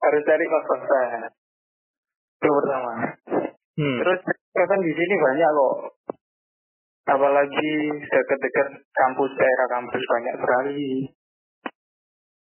Harus 0.00 0.22
cari 0.24 0.44
kos-kosan 0.48 1.39
itu 2.40 2.48
pertama. 2.48 2.94
Hmm. 3.76 3.96
terus 4.00 4.20
kosan 4.56 4.80
di 4.80 4.92
sini 4.96 5.14
banyak 5.20 5.50
kok. 5.52 5.76
Apalagi 7.12 7.72
dekat-dekat 8.00 8.68
kampus 8.96 9.30
daerah 9.36 9.68
kampus 9.76 10.02
banyak 10.08 10.34
sekali. 10.40 10.92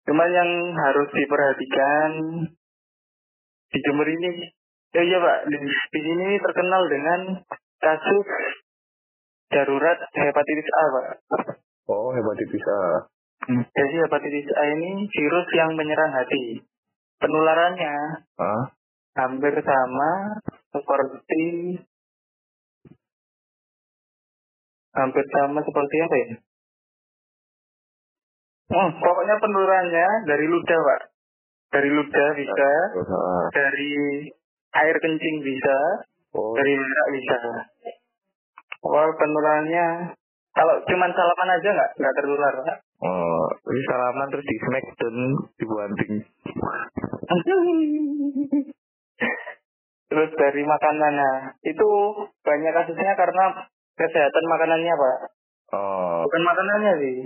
Cuman 0.10 0.30
yang 0.34 0.52
harus 0.74 1.10
diperhatikan 1.14 2.10
di 3.70 3.80
Jember 3.86 4.08
ini 4.10 4.50
ya 4.98 5.02
iya 5.06 5.18
pak. 5.22 5.38
Di, 5.50 5.58
di 5.62 6.00
sini 6.02 6.42
terkenal 6.42 6.82
dengan 6.90 7.22
kasus 7.78 8.28
darurat 9.54 9.98
hepatitis 10.10 10.70
A 10.74 10.84
pak. 10.90 11.08
Oh 11.86 12.10
hepatitis 12.18 12.66
A. 12.66 12.82
jadi 13.78 13.96
hepatitis 14.08 14.50
A 14.58 14.64
ini 14.74 15.06
virus 15.06 15.48
yang 15.54 15.78
menyerang 15.78 16.18
hati. 16.18 16.66
Penularannya 17.22 17.96
hampir 19.14 19.54
sama 19.62 20.12
seperti 20.74 21.44
hampir 24.94 25.26
sama 25.34 25.60
seperti 25.66 25.96
apa 26.02 26.16
ya? 26.18 26.30
Oh, 28.74 28.90
pokoknya 28.90 29.36
penularannya 29.38 30.08
dari 30.26 30.46
ludah, 30.50 30.80
Pak. 30.82 31.02
Dari 31.74 31.90
ludah 31.90 32.30
bisa, 32.38 32.72
dari 33.54 33.94
air 34.74 34.96
kencing 34.98 35.38
bisa, 35.42 35.78
Oh, 36.34 36.58
dari 36.58 36.74
berak 36.74 37.08
bisa. 37.14 37.38
Oh, 38.82 39.06
penularannya 39.14 40.18
kalau 40.54 40.76
cuman 40.86 41.12
salaman 41.14 41.50
aja 41.58 41.70
nggak 41.70 41.92
nggak 41.98 42.16
tertular, 42.18 42.54
Pak. 42.66 42.78
oh, 43.06 43.46
ini 43.70 43.82
salaman 43.86 44.28
terus 44.34 44.46
di 44.46 44.58
smackdown 44.62 45.18
dibanting. 45.58 46.14
Terus 50.14 50.30
dari 50.38 50.62
makanannya 50.62 51.58
itu 51.66 51.90
banyak 52.46 52.70
kasusnya 52.70 53.18
karena 53.18 53.66
kesehatan 53.98 54.46
makanannya, 54.46 54.94
Pak. 54.94 55.18
Oh, 55.74 56.22
bukan 56.30 56.44
makanannya 56.46 56.94
sih 57.02 57.18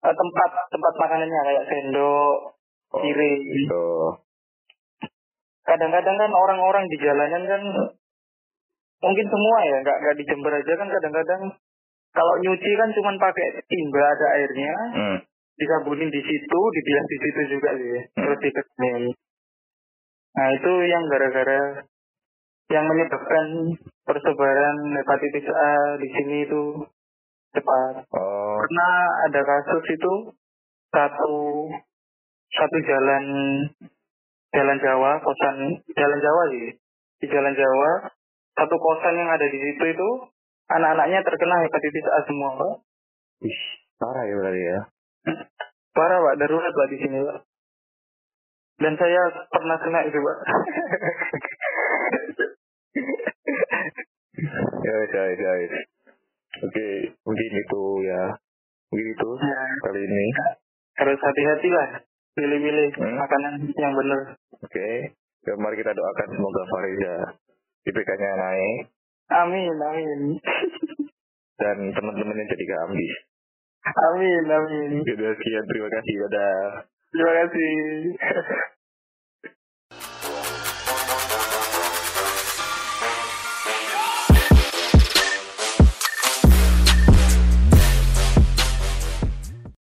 Eh, 0.00 0.14
tempat 0.16 0.50
tempat 0.72 0.94
makanannya 0.96 1.40
kayak 1.44 1.64
sendok 1.68 2.56
oh, 2.96 3.00
piring 3.04 3.40
gitu. 3.52 3.84
kadang-kadang 5.60 6.16
kan 6.16 6.32
orang-orang 6.32 6.88
di 6.88 6.96
jalanan 7.04 7.44
kan 7.44 7.62
mungkin 9.04 9.26
semua 9.28 9.58
ya 9.68 9.76
nggak 9.84 9.98
nggak 10.00 10.16
di 10.16 10.24
Jember 10.24 10.56
aja 10.56 10.72
kan 10.72 10.88
kadang-kadang 10.88 11.42
kalau 12.16 12.34
nyuci 12.40 12.70
kan 12.80 12.88
cuman 12.96 13.16
pakai 13.20 13.60
timba 13.68 14.00
ada 14.00 14.26
airnya 14.40 14.74
Hmm. 14.96 15.18
disabunin 15.60 16.08
di 16.08 16.20
situ 16.24 16.60
dibilas 16.72 17.06
di 17.06 17.18
situ 17.20 17.40
juga 17.60 17.70
sih 17.76 18.00
terus 18.16 18.38
dikenyai 18.40 19.08
nah 20.30 20.48
itu 20.54 20.72
yang 20.86 21.04
gara-gara 21.10 21.84
yang 22.70 22.86
menyebabkan 22.86 23.46
persebaran 24.06 24.76
hepatitis 24.94 25.46
A 25.50 25.98
di 25.98 26.08
sini 26.14 26.36
itu 26.46 26.86
cepat. 27.50 28.06
Oh, 28.14 28.54
pernah 28.62 28.94
ada 29.26 29.40
kasus 29.42 29.84
itu 29.90 30.12
satu 30.94 31.34
satu 32.50 32.76
jalan 32.86 33.24
jalan 34.54 34.78
Jawa 34.78 35.18
kosan 35.18 35.82
jalan 35.98 36.20
Jawa 36.22 36.42
sih. 36.54 36.78
Di 37.20 37.26
jalan 37.26 37.54
Jawa 37.58 38.14
satu 38.54 38.76
kosan 38.78 39.18
yang 39.18 39.30
ada 39.34 39.46
di 39.50 39.58
situ 39.58 39.84
itu 39.90 40.08
anak-anaknya 40.70 41.26
terkena 41.26 41.66
hepatitis 41.66 42.06
A 42.06 42.18
semua 42.22 42.50
pak. 42.54 42.74
Ih, 43.50 43.60
parah 43.98 44.22
ya 44.30 44.34
berarti 44.38 44.62
ya. 44.62 44.80
parah 45.98 46.18
pak. 46.22 46.34
Darurat 46.38 46.70
pak 46.70 46.88
di 46.94 46.98
sini 47.02 47.18
pak 47.18 47.49
dan 48.80 48.92
saya 48.96 49.22
pernah 49.46 49.76
kena 49.78 50.00
itu 50.04 50.18
pak 50.18 50.38
Ya, 54.80 54.96
guys, 55.06 55.36
guys. 55.36 55.72
Oke, 56.60 56.88
mungkin 57.22 57.50
itu 57.52 57.82
ya. 58.02 58.22
Mungkin 58.88 59.06
itu 59.08 59.28
Ya, 59.38 59.60
kali 59.80 60.00
ini. 60.00 60.26
harus 60.96 61.16
hati-hati 61.16 61.68
lah 61.70 61.88
pilih-pilih 62.32 62.88
Hmm. 62.94 63.16
makanan 63.16 63.52
yang 63.70 63.92
benar 63.94 64.20
Oke. 64.54 64.88
Ya, 65.40 65.52
mari 65.56 65.76
kita 65.76 65.92
doakan 65.92 66.28
semoga 66.30 66.62
Fariza 66.66 67.14
IPK-nya 67.82 68.30
naik 68.34 68.92
amin 69.30 69.72
amin 69.72 70.20
dan 71.56 71.76
teman-temannya 71.90 72.44
jadi 72.46 72.64
gak 72.66 72.82
ambis. 72.86 73.14
amin 73.86 74.44
amin 74.46 74.90
Jadi 75.02 75.24
sekian 75.30 75.64
terima 75.66 75.88
kasih. 75.90 76.14
Dadah. 76.26 76.64
Terima 77.12 77.32
kasih 77.44 77.74